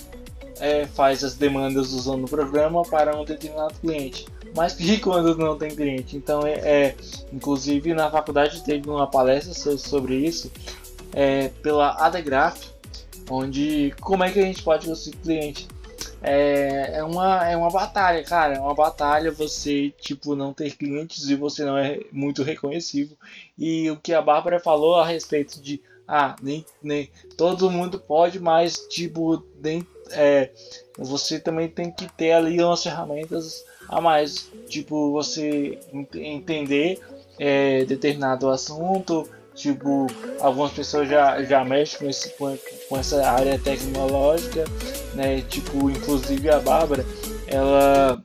é, 0.60 0.86
faz 0.86 1.22
as 1.22 1.34
demandas 1.34 1.92
usando 1.92 2.24
o 2.24 2.28
programa 2.28 2.82
para 2.82 3.16
um 3.16 3.24
determinado 3.24 3.74
cliente 3.80 4.26
mas 4.56 4.72
que 4.72 4.98
quando 4.98 5.36
não 5.36 5.56
tem 5.56 5.70
cliente. 5.70 6.16
Então, 6.16 6.46
é, 6.46 6.54
é, 6.54 6.96
inclusive 7.30 7.92
na 7.92 8.10
faculdade 8.10 8.64
teve 8.64 8.88
uma 8.88 9.06
palestra 9.06 9.76
sobre 9.76 10.16
isso 10.16 10.50
é, 11.12 11.48
pela 11.62 11.90
Adegraph, 12.04 12.70
onde 13.30 13.94
como 14.00 14.24
é 14.24 14.30
que 14.30 14.40
a 14.40 14.42
gente 14.42 14.62
pode 14.62 14.86
conseguir 14.86 15.18
cliente. 15.18 15.68
É, 16.22 16.98
é, 16.98 17.04
uma, 17.04 17.48
é 17.48 17.56
uma 17.56 17.70
batalha, 17.70 18.22
cara. 18.24 18.54
É 18.56 18.60
uma 18.60 18.74
batalha 18.74 19.30
você, 19.30 19.92
tipo, 20.00 20.34
não 20.34 20.52
ter 20.52 20.76
clientes 20.76 21.28
e 21.28 21.34
você 21.34 21.64
não 21.64 21.76
é 21.76 22.00
muito 22.12 22.42
reconhecível. 22.42 23.16
E 23.58 23.90
o 23.90 23.96
que 23.96 24.12
a 24.12 24.22
Bárbara 24.22 24.58
falou 24.60 24.96
a 24.96 25.06
respeito 25.06 25.60
de 25.60 25.80
ah, 26.08 26.36
nem, 26.40 26.64
nem 26.82 27.10
todo 27.36 27.70
mundo 27.70 27.98
pode, 27.98 28.38
mas 28.38 28.86
tipo, 28.88 29.44
nem, 29.60 29.84
é, 30.12 30.50
você 30.96 31.40
também 31.40 31.68
tem 31.68 31.90
que 31.90 32.06
ter 32.12 32.32
ali 32.32 32.62
umas 32.62 32.82
ferramentas 32.82 33.64
a 33.88 34.00
mais, 34.00 34.50
tipo, 34.68 35.12
você 35.12 35.78
entender 36.14 37.00
é, 37.38 37.84
determinado 37.84 38.48
assunto, 38.48 39.28
tipo, 39.56 40.06
algumas 40.40 40.72
pessoas 40.72 41.08
já, 41.08 41.42
já 41.42 41.64
mexem 41.64 41.98
com, 41.98 42.08
esse, 42.08 42.30
com, 42.36 42.56
com 42.88 42.96
essa 42.96 43.26
área 43.28 43.58
tecnológica, 43.58 44.64
né, 45.14 45.40
tipo, 45.40 45.90
inclusive 45.90 46.48
a 46.50 46.60
Bárbara, 46.60 47.04
ela, 47.46 48.22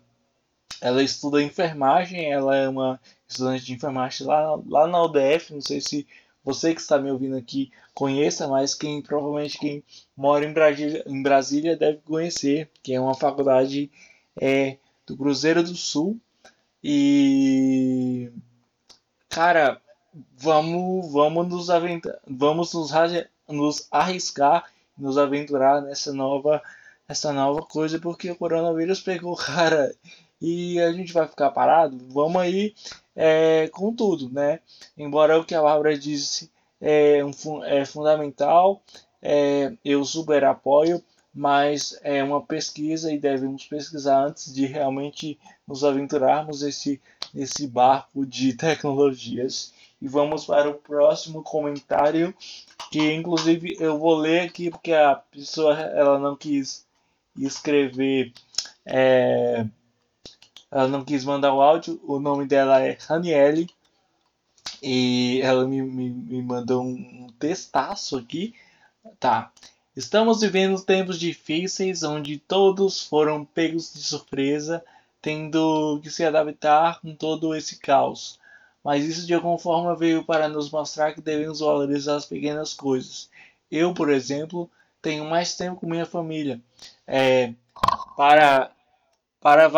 ela 0.82 1.02
estuda 1.02 1.42
enfermagem, 1.42 2.32
ela 2.32 2.56
é 2.56 2.68
uma 2.68 3.00
estudante 3.28 3.66
de 3.66 3.74
enfermagem 3.74 4.28
lá, 4.28 4.60
lá 4.68 4.88
na 4.88 5.02
UDF, 5.04 5.54
não 5.54 5.62
sei 5.62 5.80
se 5.80 6.06
você 6.44 6.76
que 6.76 6.82
está 6.82 6.98
me 6.98 7.10
ouvindo 7.10 7.38
aqui 7.38 7.72
conheça, 7.94 8.48
mas 8.48 8.74
quem 8.74 9.02
provavelmente 9.02 9.58
quem 9.58 9.84
mora 10.18 10.44
em 10.46 10.54
Brasília, 10.54 11.04
em 11.08 11.22
Brasília 11.22 11.78
deve 11.78 12.00
conhecer, 12.00 12.70
que 12.84 12.94
é 12.94 13.00
uma 13.00 13.14
faculdade 13.14 13.92
é, 14.40 14.78
do 15.06 15.16
Cruzeiro 15.16 15.64
do 15.64 15.76
Sul. 15.76 16.20
E 16.84 18.32
cara, 19.30 19.80
vamos 20.38 21.12
vamos 21.12 21.48
nos 21.48 21.70
aventar, 21.70 22.20
vamos 22.28 22.74
nos, 22.74 22.92
nos 23.48 23.88
arriscar, 23.92 24.66
nos 24.98 25.18
aventurar 25.18 25.82
nessa 25.82 26.14
nova 26.14 26.62
essa 27.08 27.34
nova 27.34 27.62
coisa 27.62 28.00
porque 28.00 28.32
o 28.32 28.36
coronavírus 28.36 29.02
pegou 29.02 29.36
cara 29.38 29.94
e 30.42 30.80
a 30.80 30.92
gente 30.92 31.14
vai 31.14 31.28
ficar 31.28 31.52
parado. 31.52 31.98
Vamos 32.10 32.42
aí 32.42 32.74
é, 33.16 33.70
com 33.74 33.94
tudo, 33.94 34.30
né? 34.30 34.60
Embora 34.98 35.40
o 35.40 35.46
que 35.46 35.54
a 35.54 35.62
Bárbara 35.62 35.98
disse 35.98 36.50
é, 36.80 37.24
um, 37.24 37.64
é 37.64 37.86
fundamental, 37.86 38.82
é, 39.22 39.74
eu 39.86 40.04
super 40.04 40.44
apoio 40.44 41.04
mas 41.34 41.98
é 42.04 42.24
uma 42.24 42.42
pesquisa 42.42 43.12
e 43.12 43.18
devemos 43.18 43.66
pesquisar 43.66 44.26
antes 44.26 44.54
de 44.54 44.66
realmente 44.66 45.40
nos 45.66 45.84
aventurarmos 45.84 46.62
nesse, 46.62 47.02
nesse 47.34 47.68
barco 47.68 48.26
de 48.26 48.54
tecnologias. 48.58 49.74
E 50.02 50.08
vamos 50.08 50.46
para 50.46 50.70
o 50.70 50.74
próximo 50.74 51.44
comentário, 51.44 52.34
que 52.92 53.14
inclusive 53.14 53.78
eu 53.80 54.00
vou 54.00 54.16
ler 54.16 54.42
aqui 54.42 54.70
porque 54.70 54.94
a 54.94 55.16
pessoa 55.16 55.80
ela 55.80 56.18
não 56.18 56.36
quis 56.36 56.86
escrever, 57.38 58.34
é, 58.86 59.66
ela 60.72 60.88
não 60.88 61.06
quis 61.06 61.24
mandar 61.24 61.54
o 61.54 61.62
áudio. 61.62 62.02
O 62.04 62.20
nome 62.20 62.48
dela 62.48 62.82
é 62.82 62.98
Raniele 63.00 63.70
e 64.82 65.40
ela 65.44 65.68
me, 65.68 65.82
me, 65.82 66.10
me 66.10 66.42
mandou 66.42 66.82
um 66.84 67.28
textaço 67.40 68.18
aqui. 68.18 68.56
Tá. 69.20 69.52
Estamos 69.96 70.42
vivendo 70.42 70.82
tempos 70.82 71.20
difíceis 71.20 72.02
onde 72.02 72.38
todos 72.40 73.06
foram 73.06 73.44
pegos 73.44 73.94
de 73.94 74.02
surpresa, 74.02 74.84
tendo 75.22 76.00
que 76.02 76.10
se 76.10 76.24
adaptar 76.24 77.02
com 77.02 77.14
todo 77.14 77.54
esse 77.54 77.78
caos. 77.78 78.40
Mas 78.84 79.06
isso 79.06 79.28
de 79.28 79.34
alguma 79.34 79.58
forma 79.58 79.96
veio 79.96 80.24
para 80.24 80.48
nos 80.48 80.72
mostrar 80.72 81.14
que 81.14 81.22
devemos 81.22 81.60
valorizar 81.60 82.16
as 82.16 82.26
pequenas 82.26 82.74
coisas. 82.74 83.30
Eu, 83.70 83.94
por 83.94 84.10
exemplo, 84.10 84.70
tenho 85.02 85.26
mais 85.26 85.56
tempo 85.56 85.80
com 85.80 85.88
minha 85.88 86.06
família. 86.06 86.60
É, 87.08 87.54
para 88.18 88.72
para 89.40 89.72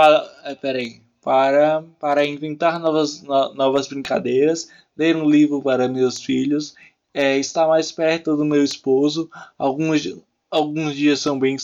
é, 0.43 0.55
peraí, 0.55 1.01
para 1.21 1.83
para 1.99 2.25
inventar 2.25 2.79
novas 2.79 3.21
no, 3.21 3.53
novas 3.53 3.87
brincadeiras, 3.87 4.69
ler 4.95 5.15
um 5.15 5.29
livro 5.29 5.61
para 5.61 5.87
meus 5.87 6.21
filhos 6.21 6.75
é, 7.13 7.37
estar 7.37 7.67
mais 7.67 7.91
perto 7.91 8.35
do 8.35 8.43
meu 8.43 8.63
esposo. 8.63 9.29
Alguns, 9.57 10.01
alguns 10.49 10.95
dias 10.95 11.19
são 11.19 11.37
bem, 11.37 11.55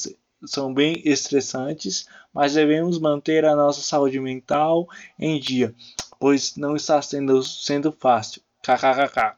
são 0.45 0.73
bem 0.73 1.01
estressantes, 1.03 2.07
mas 2.33 2.53
devemos 2.53 2.99
manter 2.99 3.43
a 3.45 3.55
nossa 3.55 3.81
saúde 3.81 4.19
mental 4.19 4.87
em 5.17 5.39
dia, 5.39 5.73
pois 6.19 6.55
não 6.57 6.75
está 6.75 7.01
sendo, 7.01 7.41
sendo 7.41 7.91
fácil. 7.91 8.41
KKKK. 8.61 9.35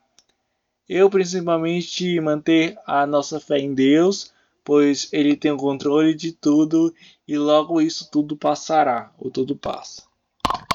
Eu 0.90 1.10
principalmente 1.10 2.20
manter 2.20 2.78
a 2.86 3.06
nossa 3.06 3.40
fé 3.40 3.60
em 3.60 3.74
Deus, 3.74 4.34
pois 4.64 5.08
Ele 5.14 5.38
tem 5.38 5.52
o 5.52 5.58
controle 5.58 6.14
de 6.14 6.32
tudo 6.32 6.94
e 7.28 7.38
logo 7.38 7.80
isso 7.80 8.10
tudo 8.12 8.36
passará, 8.36 9.12
ou 9.18 9.32
tudo 9.32 9.56
passa. 9.56 10.04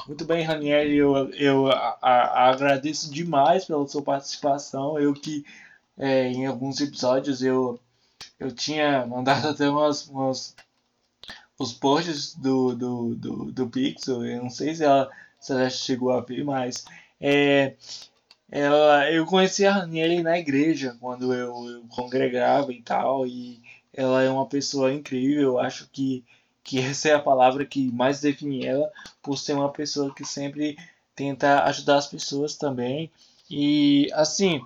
Muito 0.07 0.25
bem, 0.25 0.43
Raniel, 0.43 0.89
eu, 0.89 1.29
eu 1.33 1.67
a, 1.67 1.97
a, 2.01 2.49
agradeço 2.49 3.11
demais 3.11 3.65
pela 3.65 3.87
sua 3.87 4.01
participação. 4.01 4.97
Eu 4.97 5.13
que 5.13 5.45
é, 5.97 6.29
em 6.29 6.45
alguns 6.45 6.79
episódios 6.79 7.43
eu, 7.43 7.79
eu 8.39 8.51
tinha 8.51 9.05
mandado 9.05 9.49
até 9.49 9.69
umas, 9.69 10.07
umas 10.07 10.55
os 11.59 11.73
posts 11.73 12.35
do, 12.35 12.75
do, 12.75 13.15
do, 13.15 13.51
do 13.51 13.69
Pixel. 13.69 14.25
Eu 14.25 14.43
não 14.43 14.49
sei 14.49 14.75
se 14.75 14.83
ela, 14.83 15.09
ela 15.49 15.69
chegou 15.69 16.11
a 16.11 16.21
ver, 16.21 16.43
mas 16.43 16.85
é, 17.19 17.75
ela, 18.51 19.11
eu 19.11 19.25
conheci 19.25 19.65
a 19.65 19.73
Raniele 19.73 20.23
na 20.23 20.37
igreja 20.37 20.95
quando 20.99 21.33
eu, 21.33 21.69
eu 21.69 21.83
congregava 21.89 22.71
e 22.71 22.81
tal. 22.81 23.25
E 23.27 23.61
ela 23.93 24.21
é 24.23 24.29
uma 24.29 24.45
pessoa 24.47 24.93
incrível. 24.93 25.53
Eu 25.53 25.59
acho 25.59 25.89
que 25.91 26.23
que 26.67 26.79
essa 26.79 27.07
é 27.07 27.13
a 27.13 27.19
palavra 27.19 27.65
que 27.65 27.89
mais 27.93 28.19
define 28.19 28.65
ela, 28.65 28.91
por 29.23 29.37
ser 29.37 29.53
uma 29.53 29.69
pessoa 29.71 30.13
que 30.13 30.25
sempre 30.25 30.77
tenta 31.15 31.63
ajudar 31.63 31.95
as 31.95 32.07
pessoas 32.07 32.57
também. 32.57 33.09
E 33.49 34.09
assim, 34.11 34.61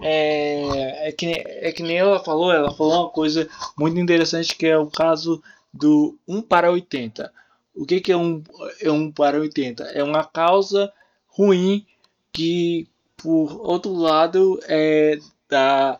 é, 0.00 1.08
é, 1.08 1.12
que, 1.12 1.26
é 1.26 1.70
que 1.70 1.82
nem 1.82 1.98
ela 1.98 2.24
falou, 2.24 2.50
ela 2.50 2.74
falou 2.74 3.02
uma 3.02 3.10
coisa 3.10 3.46
muito 3.76 4.00
interessante 4.00 4.56
que 4.56 4.66
é 4.66 4.78
o 4.78 4.86
caso 4.86 5.42
do 5.72 6.16
1 6.26 6.40
para 6.40 6.72
80. 6.72 7.30
O 7.74 7.86
que, 7.86 8.00
que 8.00 8.12
é, 8.12 8.16
um, 8.16 8.42
é 8.80 8.90
1 8.90 9.12
para 9.12 9.40
80? 9.40 9.84
É 9.84 10.02
uma 10.02 10.24
causa 10.24 10.92
ruim 11.26 11.86
que, 12.32 12.86
por 13.16 13.60
outro 13.66 13.94
lado, 13.94 14.60
é, 14.64 15.18
dá, 15.48 15.98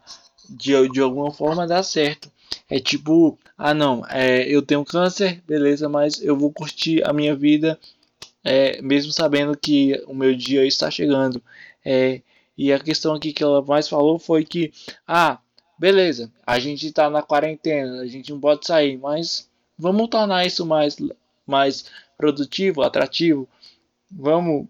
de, 0.48 0.88
de 0.88 1.00
alguma 1.00 1.30
forma 1.30 1.66
dá 1.66 1.82
certo. 1.82 2.30
É 2.68 2.78
tipo, 2.78 3.38
ah 3.56 3.72
não, 3.72 4.04
é, 4.08 4.46
eu 4.48 4.62
tenho 4.62 4.84
câncer, 4.84 5.42
beleza, 5.46 5.88
mas 5.88 6.22
eu 6.22 6.36
vou 6.36 6.52
curtir 6.52 7.02
a 7.06 7.12
minha 7.12 7.34
vida 7.34 7.78
é, 8.44 8.80
mesmo 8.82 9.12
sabendo 9.12 9.56
que 9.56 10.02
o 10.06 10.14
meu 10.14 10.34
dia 10.34 10.66
está 10.66 10.90
chegando. 10.90 11.42
É, 11.84 12.20
e 12.56 12.72
a 12.72 12.78
questão 12.78 13.14
aqui 13.14 13.32
que 13.32 13.42
ela 13.42 13.62
mais 13.62 13.88
falou 13.88 14.18
foi 14.18 14.44
que, 14.44 14.72
ah, 15.06 15.38
beleza, 15.78 16.30
a 16.46 16.58
gente 16.58 16.86
está 16.86 17.08
na 17.08 17.22
quarentena, 17.22 18.00
a 18.00 18.06
gente 18.06 18.30
não 18.30 18.40
pode 18.40 18.66
sair, 18.66 18.98
mas 18.98 19.48
vamos 19.78 20.08
tornar 20.08 20.46
isso 20.46 20.66
mais, 20.66 20.96
mais 21.46 21.86
produtivo, 22.16 22.82
atrativo. 22.82 23.48
Vamos 24.10 24.66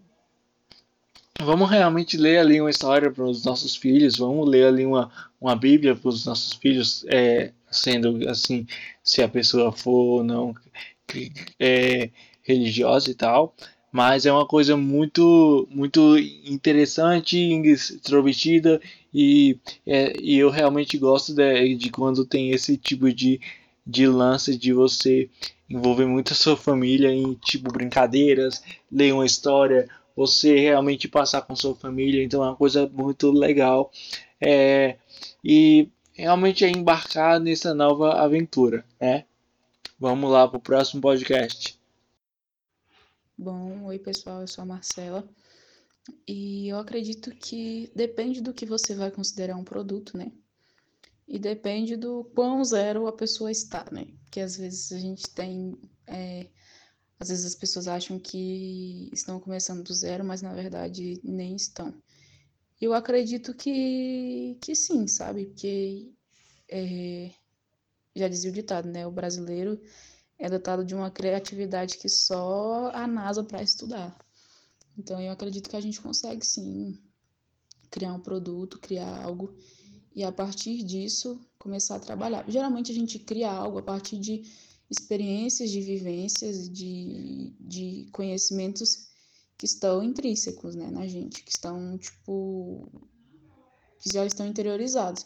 vamos 1.41 1.69
realmente 1.69 2.17
ler 2.17 2.37
ali 2.39 2.61
uma 2.61 2.69
história 2.69 3.11
para 3.11 3.23
os 3.23 3.43
nossos 3.43 3.75
filhos, 3.75 4.17
vamos 4.17 4.47
ler 4.47 4.65
ali 4.67 4.85
uma, 4.85 5.11
uma 5.39 5.55
Bíblia 5.55 5.95
para 5.95 6.09
os 6.09 6.25
nossos 6.25 6.53
filhos, 6.53 7.05
é, 7.09 7.51
sendo 7.69 8.29
assim, 8.29 8.65
se 9.03 9.21
a 9.21 9.27
pessoa 9.27 9.71
for 9.71 10.23
não 10.23 10.55
é, 11.59 12.09
religiosa 12.43 13.11
e 13.11 13.15
tal, 13.15 13.55
mas 13.91 14.25
é 14.25 14.31
uma 14.31 14.47
coisa 14.47 14.75
muito 14.75 15.67
muito 15.71 16.17
interessante, 16.17 17.37
extrovertida 17.37 18.81
e, 19.13 19.57
é, 19.85 20.13
e 20.19 20.37
eu 20.37 20.49
realmente 20.49 20.97
gosto 20.97 21.33
de, 21.33 21.75
de 21.75 21.89
quando 21.89 22.25
tem 22.25 22.51
esse 22.51 22.77
tipo 22.77 23.11
de, 23.13 23.39
de 23.85 24.07
lance 24.07 24.57
de 24.57 24.73
você 24.73 25.29
envolver 25.69 26.05
muito 26.05 26.33
a 26.33 26.35
sua 26.35 26.55
família 26.55 27.09
em 27.09 27.33
tipo 27.35 27.71
brincadeiras, 27.71 28.63
ler 28.91 29.13
uma 29.13 29.25
história, 29.25 29.89
você 30.15 30.59
realmente 30.59 31.07
passar 31.07 31.41
com 31.41 31.55
sua 31.55 31.75
família, 31.75 32.23
então 32.23 32.43
é 32.43 32.47
uma 32.47 32.55
coisa 32.55 32.87
muito 32.87 33.31
legal. 33.31 33.91
É, 34.39 34.97
e 35.43 35.89
realmente 36.13 36.63
é 36.63 36.69
embarcar 36.69 37.39
nessa 37.39 37.73
nova 37.73 38.13
aventura, 38.13 38.85
né? 38.99 39.25
Vamos 39.99 40.31
lá 40.31 40.47
para 40.47 40.57
o 40.57 40.61
próximo 40.61 41.01
podcast. 41.01 41.79
Bom, 43.37 43.85
oi 43.85 43.97
pessoal, 43.97 44.41
eu 44.41 44.47
sou 44.47 44.61
a 44.61 44.65
Marcela. 44.65 45.27
E 46.27 46.67
eu 46.67 46.77
acredito 46.77 47.31
que 47.31 47.89
depende 47.95 48.41
do 48.41 48.53
que 48.53 48.65
você 48.65 48.93
vai 48.93 49.09
considerar 49.09 49.55
um 49.55 49.63
produto, 49.63 50.17
né? 50.17 50.31
E 51.27 51.39
depende 51.39 51.95
do 51.95 52.25
quão 52.35 52.63
zero 52.63 53.07
a 53.07 53.13
pessoa 53.13 53.51
está, 53.51 53.85
né? 53.91 54.07
Porque 54.23 54.39
às 54.41 54.57
vezes 54.57 54.91
a 54.91 54.99
gente 54.99 55.29
tem. 55.29 55.77
É, 56.07 56.47
às 57.19 57.29
vezes 57.29 57.45
as 57.45 57.55
pessoas 57.55 57.87
acham 57.87 58.19
que 58.19 59.09
estão 59.13 59.39
começando 59.39 59.83
do 59.83 59.93
zero, 59.93 60.23
mas 60.25 60.41
na 60.41 60.53
verdade 60.53 61.19
nem 61.23 61.55
estão. 61.55 61.93
Eu 62.81 62.93
acredito 62.93 63.53
que, 63.53 64.57
que 64.61 64.75
sim, 64.75 65.07
sabe? 65.07 65.45
Porque 65.45 66.11
é, 66.69 67.31
já 68.15 68.27
dizia 68.27 68.51
o 68.51 68.53
ditado, 68.53 68.89
né? 68.89 69.07
O 69.07 69.11
brasileiro 69.11 69.79
é 70.37 70.49
dotado 70.49 70.83
de 70.83 70.93
uma 70.93 71.09
criatividade 71.09 71.97
que 71.97 72.09
só 72.09 72.91
a 72.93 73.07
NASA 73.07 73.43
para 73.43 73.63
estudar. 73.63 74.17
Então 74.97 75.21
eu 75.21 75.31
acredito 75.31 75.69
que 75.69 75.75
a 75.75 75.81
gente 75.81 76.01
consegue 76.01 76.45
sim 76.45 76.99
criar 77.89 78.13
um 78.13 78.19
produto, 78.19 78.79
criar 78.79 79.23
algo 79.23 79.55
e 80.15 80.23
a 80.23 80.31
partir 80.31 80.83
disso 80.83 81.39
começar 81.57 81.95
a 81.95 81.99
trabalhar. 81.99 82.45
Geralmente 82.47 82.91
a 82.91 82.95
gente 82.95 83.19
cria 83.19 83.51
algo 83.51 83.79
a 83.79 83.83
partir 83.83 84.17
de 84.17 84.43
experiências, 84.89 85.71
de 85.71 85.81
vivências, 85.81 86.69
de, 86.69 87.53
de 87.59 88.07
conhecimentos 88.11 89.07
que 89.57 89.65
estão 89.65 90.03
intrínsecos 90.03 90.75
né, 90.75 90.89
na 90.91 91.07
gente, 91.07 91.43
que 91.43 91.51
estão, 91.51 91.97
tipo, 91.97 92.87
que 93.99 94.13
já 94.13 94.25
estão 94.25 94.45
interiorizados. 94.45 95.25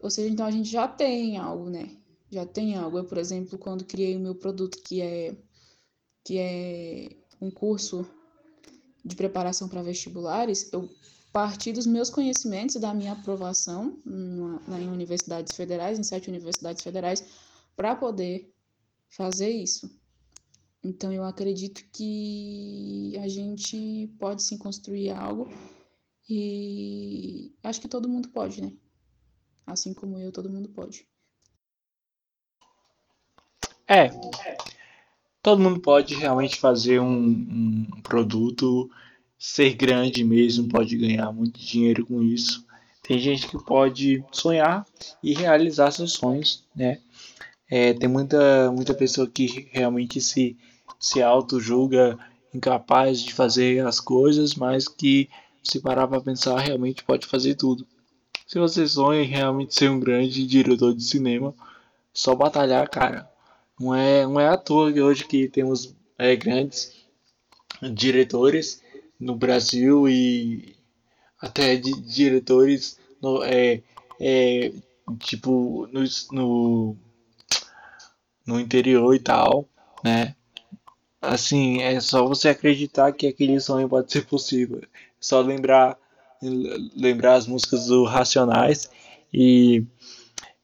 Ou 0.00 0.10
seja, 0.10 0.28
então 0.28 0.46
a 0.46 0.50
gente 0.50 0.70
já 0.70 0.86
tem 0.86 1.36
algo, 1.36 1.70
né? 1.70 1.96
Já 2.30 2.44
tem 2.44 2.76
algo. 2.76 2.98
Eu, 2.98 3.04
por 3.04 3.18
exemplo, 3.18 3.58
quando 3.58 3.84
criei 3.84 4.16
o 4.16 4.20
meu 4.20 4.34
produto, 4.34 4.82
que 4.82 5.00
é, 5.00 5.34
que 6.22 6.38
é 6.38 7.16
um 7.40 7.50
curso 7.50 8.06
de 9.04 9.16
preparação 9.16 9.68
para 9.68 9.82
vestibulares, 9.82 10.70
eu 10.72 10.88
parti 11.36 11.70
dos 11.70 11.84
meus 11.84 12.08
conhecimentos 12.08 12.76
e 12.76 12.80
da 12.80 12.94
minha 12.94 13.12
aprovação 13.12 13.98
na, 14.06 14.80
em 14.80 14.88
universidades 14.88 15.54
federais, 15.54 15.98
em 15.98 16.02
sete 16.02 16.30
universidades 16.30 16.82
federais, 16.82 17.22
para 17.76 17.94
poder 17.94 18.50
fazer 19.10 19.50
isso. 19.50 20.00
Então, 20.82 21.12
eu 21.12 21.22
acredito 21.22 21.84
que 21.92 23.14
a 23.22 23.28
gente 23.28 24.10
pode 24.18 24.42
sim 24.42 24.56
construir 24.56 25.10
algo 25.10 25.50
e 26.26 27.52
acho 27.62 27.82
que 27.82 27.88
todo 27.88 28.08
mundo 28.08 28.30
pode, 28.30 28.62
né? 28.62 28.72
Assim 29.66 29.92
como 29.92 30.18
eu, 30.18 30.32
todo 30.32 30.48
mundo 30.48 30.70
pode. 30.70 31.06
É, 33.86 34.08
todo 35.42 35.60
mundo 35.60 35.80
pode 35.80 36.14
realmente 36.14 36.58
fazer 36.58 36.98
um, 36.98 37.28
um 37.28 38.00
produto, 38.02 38.90
ser 39.38 39.74
grande 39.74 40.24
mesmo, 40.24 40.68
pode 40.68 40.96
ganhar 40.96 41.32
muito 41.32 41.60
dinheiro 41.60 42.06
com 42.06 42.22
isso. 42.22 42.64
Tem 43.02 43.18
gente 43.18 43.46
que 43.46 43.62
pode 43.62 44.24
sonhar 44.32 44.84
e 45.22 45.32
realizar 45.32 45.90
seus 45.90 46.12
sonhos, 46.12 46.64
né? 46.74 46.98
É, 47.68 47.92
tem 47.92 48.08
muita, 48.08 48.70
muita 48.72 48.94
pessoa 48.94 49.28
que 49.28 49.68
realmente 49.72 50.20
se, 50.20 50.56
se 50.98 51.22
auto-julga 51.22 52.18
incapaz 52.54 53.20
de 53.20 53.32
fazer 53.32 53.84
as 53.86 54.00
coisas, 54.00 54.54
mas 54.54 54.88
que 54.88 55.28
se 55.62 55.80
parar 55.80 56.06
para 56.06 56.20
pensar 56.20 56.58
realmente 56.58 57.04
pode 57.04 57.26
fazer 57.26 57.54
tudo. 57.54 57.86
Se 58.46 58.58
você 58.58 58.86
sonha 58.86 59.22
em 59.22 59.26
realmente 59.26 59.74
ser 59.74 59.90
um 59.90 59.98
grande 59.98 60.46
diretor 60.46 60.94
de 60.94 61.02
cinema, 61.02 61.54
só 62.12 62.34
batalhar, 62.34 62.88
cara. 62.88 63.28
Não 63.78 63.94
é, 63.94 64.24
não 64.24 64.40
é 64.40 64.48
à 64.48 64.56
toa 64.56 64.92
que 64.92 65.00
hoje 65.00 65.26
que 65.26 65.48
temos 65.48 65.94
é, 66.16 66.34
grandes 66.34 66.94
diretores 67.92 68.80
no 69.18 69.36
Brasil 69.36 70.08
e 70.08 70.76
até 71.40 71.76
de, 71.76 71.92
diretores 72.00 72.98
no, 73.20 73.42
é, 73.42 73.82
é, 74.20 74.72
tipo 75.20 75.88
no, 75.92 76.04
no, 76.32 76.96
no 78.46 78.60
interior 78.60 79.14
e 79.14 79.20
tal, 79.20 79.68
né? 80.04 80.34
Assim, 81.20 81.82
é 81.82 81.98
só 82.00 82.26
você 82.26 82.48
acreditar 82.48 83.12
que 83.12 83.26
aquele 83.26 83.58
sonho 83.58 83.88
pode 83.88 84.12
ser 84.12 84.24
possível. 84.26 84.82
Só 85.20 85.40
lembrar 85.40 85.98
lembrar 86.94 87.34
as 87.34 87.46
músicas 87.46 87.86
do 87.86 88.04
Racionais 88.04 88.90
e 89.32 89.84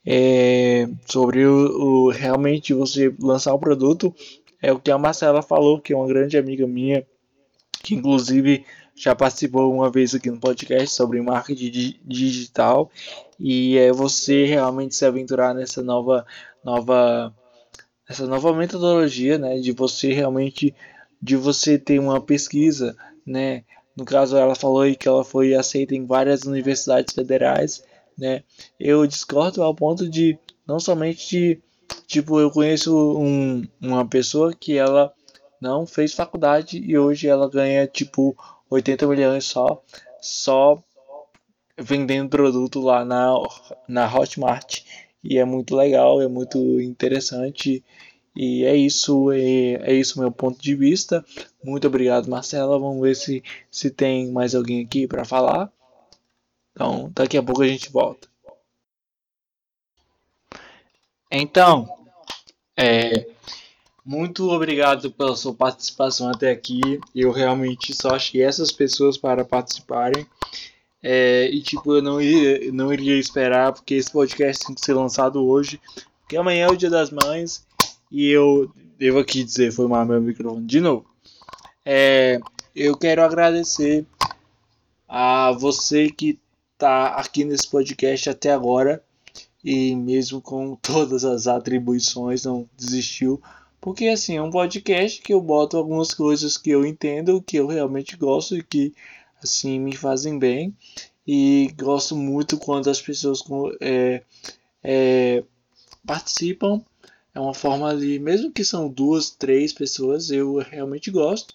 é, 0.05 0.89
sobre 1.07 1.47
o, 1.47 2.07
o, 2.07 2.11
realmente 2.11 2.75
você 2.75 3.15
lançar 3.19 3.55
o 3.55 3.59
produto 3.59 4.15
é 4.61 4.73
o 4.73 4.79
que 4.79 4.91
a 4.91 4.99
Marcela 4.99 5.43
falou, 5.43 5.81
que 5.81 5.93
é 5.93 5.97
uma 5.97 6.07
grande 6.07 6.37
amiga 6.37 6.67
minha, 6.67 7.07
que 7.83 7.95
inclusive 7.95 8.65
já 8.95 9.15
participou 9.15 9.73
uma 9.73 9.91
vez 9.91 10.15
aqui 10.15 10.31
no 10.31 10.39
podcast 10.39 10.95
sobre 10.95 11.21
marketing 11.21 11.99
digital 12.05 12.91
e 13.39 13.77
é 13.79 13.93
você 13.93 14.45
realmente 14.45 14.95
se 14.95 15.05
aventurar 15.05 15.55
nessa 15.55 15.83
nova 15.83 16.27
nova 16.65 17.35
essa 18.09 18.27
nova 18.27 18.53
metodologia, 18.53 19.39
né, 19.39 19.59
de 19.59 19.73
você 19.73 20.13
realmente 20.13 20.75
de 21.21 21.37
você 21.37 21.79
ter 21.79 21.99
uma 22.01 22.21
pesquisa, 22.21 22.97
né? 23.25 23.65
No 23.97 24.05
caso 24.05 24.37
ela 24.37 24.55
falou 24.55 24.83
aí 24.83 24.97
que 24.97 25.07
ela 25.09 25.25
foi 25.25 25.55
aceita 25.55 25.95
em 25.95 26.05
várias 26.05 26.43
universidades 26.43 27.15
federais 27.15 27.83
né? 28.17 28.43
Eu 28.79 29.07
discordo 29.07 29.63
ao 29.63 29.75
ponto 29.75 30.09
de 30.09 30.39
não 30.67 30.79
somente 30.79 31.29
de, 31.29 31.61
tipo, 32.07 32.39
eu 32.39 32.51
conheço 32.51 33.19
um, 33.19 33.67
uma 33.81 34.07
pessoa 34.07 34.53
que 34.55 34.77
ela 34.77 35.13
não 35.63 35.87
fez 35.87 36.13
faculdade 36.13 36.79
e 36.79 36.99
hoje 36.99 37.29
ela 37.29 37.49
ganha 37.49 37.87
tipo 37.87 38.37
80 38.69 39.07
milhões 39.07 39.45
só 39.45 39.81
só 40.21 40.83
vendendo 41.79 42.29
produto 42.29 42.81
lá 42.81 43.05
na, 43.05 43.33
na 43.89 44.13
Hotmart 44.13 44.81
e 45.23 45.39
é 45.39 45.45
muito 45.45 45.77
legal, 45.77 46.21
é 46.21 46.27
muito 46.27 46.59
interessante 46.81 47.83
e 48.35 48.65
é 48.65 48.75
isso, 48.75 49.31
é, 49.31 49.75
é 49.91 49.95
isso 49.95 50.19
meu 50.19 50.33
ponto 50.33 50.61
de 50.61 50.75
vista. 50.75 51.25
Muito 51.63 51.87
obrigado, 51.87 52.29
Marcela. 52.29 52.79
Vamos 52.79 53.03
ver 53.03 53.15
se, 53.15 53.43
se 53.71 53.91
tem 53.91 54.33
mais 54.33 54.55
alguém 54.55 54.85
aqui 54.85 55.07
para 55.07 55.25
falar. 55.25 55.71
Então, 56.73 57.11
daqui 57.15 57.37
a 57.37 57.43
pouco 57.43 57.63
a 57.63 57.69
gente 57.69 57.91
volta. 57.93 58.29
Então, 61.31 61.89
é, 62.77 63.27
muito 64.05 64.51
obrigado 64.51 65.11
pela 65.13 65.37
sua 65.37 65.55
participação 65.55 66.29
até 66.29 66.51
aqui. 66.51 66.81
Eu 67.15 67.31
realmente 67.31 67.95
só 67.95 68.15
achei 68.17 68.43
essas 68.43 68.73
pessoas 68.73 69.17
para 69.17 69.45
participarem. 69.45 70.27
É, 71.03 71.49
e 71.51 71.61
tipo, 71.61 71.97
eu 71.97 72.03
não 72.03 72.21
iria, 72.21 72.73
não 72.73 72.93
iria 72.93 73.19
esperar, 73.19 73.73
porque 73.73 73.95
esse 73.95 74.11
podcast 74.11 74.67
tem 74.67 74.75
que 74.75 74.85
ser 74.85 74.95
lançado 74.95 75.45
hoje. 75.45 75.81
Porque 76.21 76.37
amanhã 76.37 76.67
é 76.67 76.71
o 76.71 76.77
dia 76.77 76.91
das 76.91 77.11
mães. 77.11 77.65
E 78.11 78.29
eu 78.29 78.71
devo 78.99 79.19
aqui 79.19 79.43
dizer, 79.43 79.73
foi 79.73 79.87
mal 79.89 80.05
meu 80.05 80.21
microfone 80.21 80.67
de 80.67 80.81
novo. 80.81 81.07
É, 81.85 82.41
eu 82.75 82.97
quero 82.97 83.23
agradecer 83.23 84.07
a 85.09 85.53
você 85.53 86.11
que 86.11 86.39
está 86.73 87.09
aqui 87.09 87.45
nesse 87.45 87.69
podcast 87.69 88.31
até 88.31 88.53
agora 88.53 89.03
e 89.65 89.95
mesmo 89.95 90.41
com 90.41 90.77
todas 90.83 91.25
as 91.25 91.47
atribuições 91.47 92.45
não 92.45 92.69
desistiu. 92.77 93.41
Porque 93.83 94.07
assim, 94.07 94.37
é 94.37 94.43
um 94.43 94.49
podcast 94.49 95.21
que 95.21 95.35
eu 95.35 95.41
boto 95.41 95.77
algumas 95.77 96.15
coisas 96.15 96.57
que 96.57 96.71
eu 96.71 96.87
entendo, 96.87 97.43
que 97.43 97.57
eu 97.57 97.67
realmente 97.67 98.17
gosto 98.17 98.57
e 98.57 98.63
que 98.63 98.95
assim 99.43 99.81
me 99.81 99.97
fazem 99.97 100.39
bem. 100.39 100.73
E 101.27 101.75
gosto 101.77 102.15
muito 102.15 102.57
quando 102.57 102.89
as 102.89 103.03
pessoas 103.03 103.43
é, 103.81 104.23
é, 104.85 105.43
participam. 106.07 106.81
É 107.35 107.41
uma 107.41 107.55
forma 107.55 107.97
de, 107.97 108.21
mesmo 108.21 108.53
que 108.53 108.65
são 108.65 108.89
duas, 108.89 109.31
três 109.31 109.73
pessoas, 109.73 110.31
eu 110.31 110.59
realmente 110.59 111.11
gosto. 111.11 111.53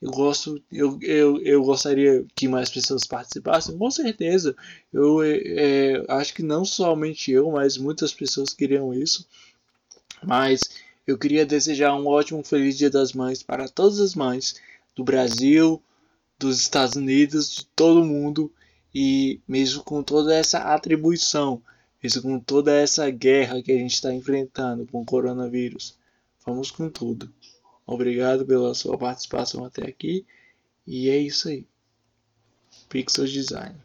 Eu 0.00 0.12
gosto, 0.12 0.62
eu, 0.70 0.96
eu, 1.02 1.42
eu 1.42 1.64
gostaria 1.64 2.24
que 2.36 2.46
mais 2.46 2.70
pessoas 2.70 3.04
participassem, 3.04 3.76
com 3.76 3.90
certeza. 3.90 4.54
Eu 4.92 5.24
é, 5.24 6.04
acho 6.06 6.34
que 6.34 6.42
não 6.42 6.64
somente 6.64 7.32
eu, 7.32 7.50
mas 7.50 7.76
muitas 7.76 8.12
pessoas 8.12 8.54
queriam 8.54 8.94
isso. 8.94 9.26
Mas 10.22 10.83
eu 11.06 11.18
queria 11.18 11.44
desejar 11.44 11.94
um 11.94 12.06
ótimo 12.06 12.42
feliz 12.42 12.76
Dia 12.76 12.90
das 12.90 13.12
Mães 13.12 13.42
para 13.42 13.68
todas 13.68 14.00
as 14.00 14.14
mães 14.14 14.56
do 14.94 15.04
Brasil, 15.04 15.82
dos 16.38 16.60
Estados 16.60 16.96
Unidos, 16.96 17.56
de 17.56 17.66
todo 17.76 18.04
mundo 18.04 18.52
e 18.94 19.40
mesmo 19.46 19.82
com 19.82 20.02
toda 20.02 20.34
essa 20.34 20.58
atribuição, 20.58 21.62
mesmo 22.02 22.22
com 22.22 22.38
toda 22.38 22.72
essa 22.72 23.10
guerra 23.10 23.62
que 23.62 23.72
a 23.72 23.78
gente 23.78 23.94
está 23.94 24.12
enfrentando 24.12 24.86
com 24.86 25.02
o 25.02 25.06
coronavírus, 25.06 25.96
vamos 26.44 26.70
com 26.70 26.88
tudo. 26.88 27.32
Obrigado 27.86 28.46
pela 28.46 28.74
sua 28.74 28.96
participação 28.96 29.64
até 29.64 29.86
aqui 29.86 30.24
e 30.86 31.10
é 31.10 31.18
isso 31.18 31.48
aí. 31.48 31.66
Pixel 32.88 33.26
Design. 33.26 33.76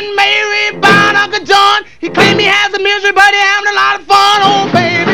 Aunt 0.00 0.16
Mary, 0.16 0.78
about 0.78 1.14
Uncle 1.14 1.44
John. 1.44 1.84
He 2.00 2.08
claimed 2.08 2.40
he 2.40 2.46
has 2.46 2.72
the 2.72 2.78
misery, 2.78 3.12
but 3.12 3.34
he's 3.34 3.44
having 3.44 3.68
a 3.68 3.76
lot 3.76 4.00
of 4.00 4.06
fun. 4.08 4.40
Oh, 4.40 4.64
baby. 4.72 5.12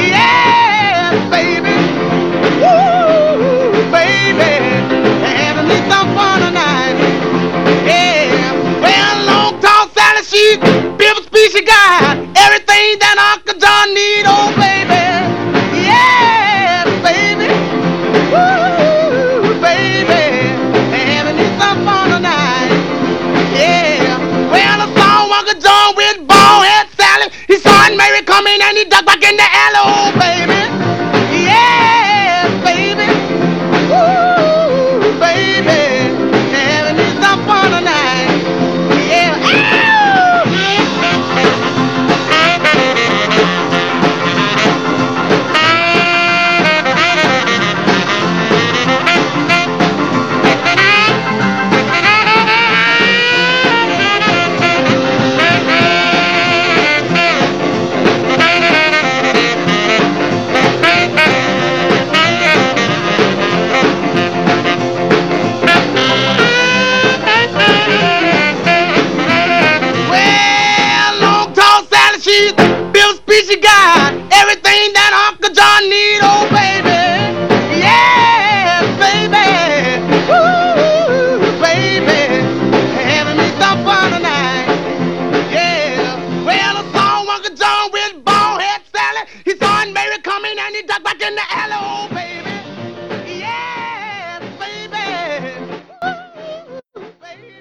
Yeah, 0.00 1.12
baby. 1.28 1.76
Woo, 2.56 3.84
baby. 3.92 4.64
Having 5.28 5.68
me 5.68 5.76
some 5.92 6.08
fun 6.16 6.40
tonight. 6.40 6.96
Yeah. 7.84 8.80
Well, 8.80 9.16
long 9.28 9.60
tall 9.60 9.88
Sally, 9.92 10.24
she, 10.24 10.56
beautiful 10.96 11.24
species 11.24 11.68
guy. 11.68 12.16
Everything 12.32 12.96
that 13.04 13.16
Uncle 13.36 13.60
John 13.60 13.92
need, 13.92 14.24
oh, 14.24 14.48
baby. 14.56 14.67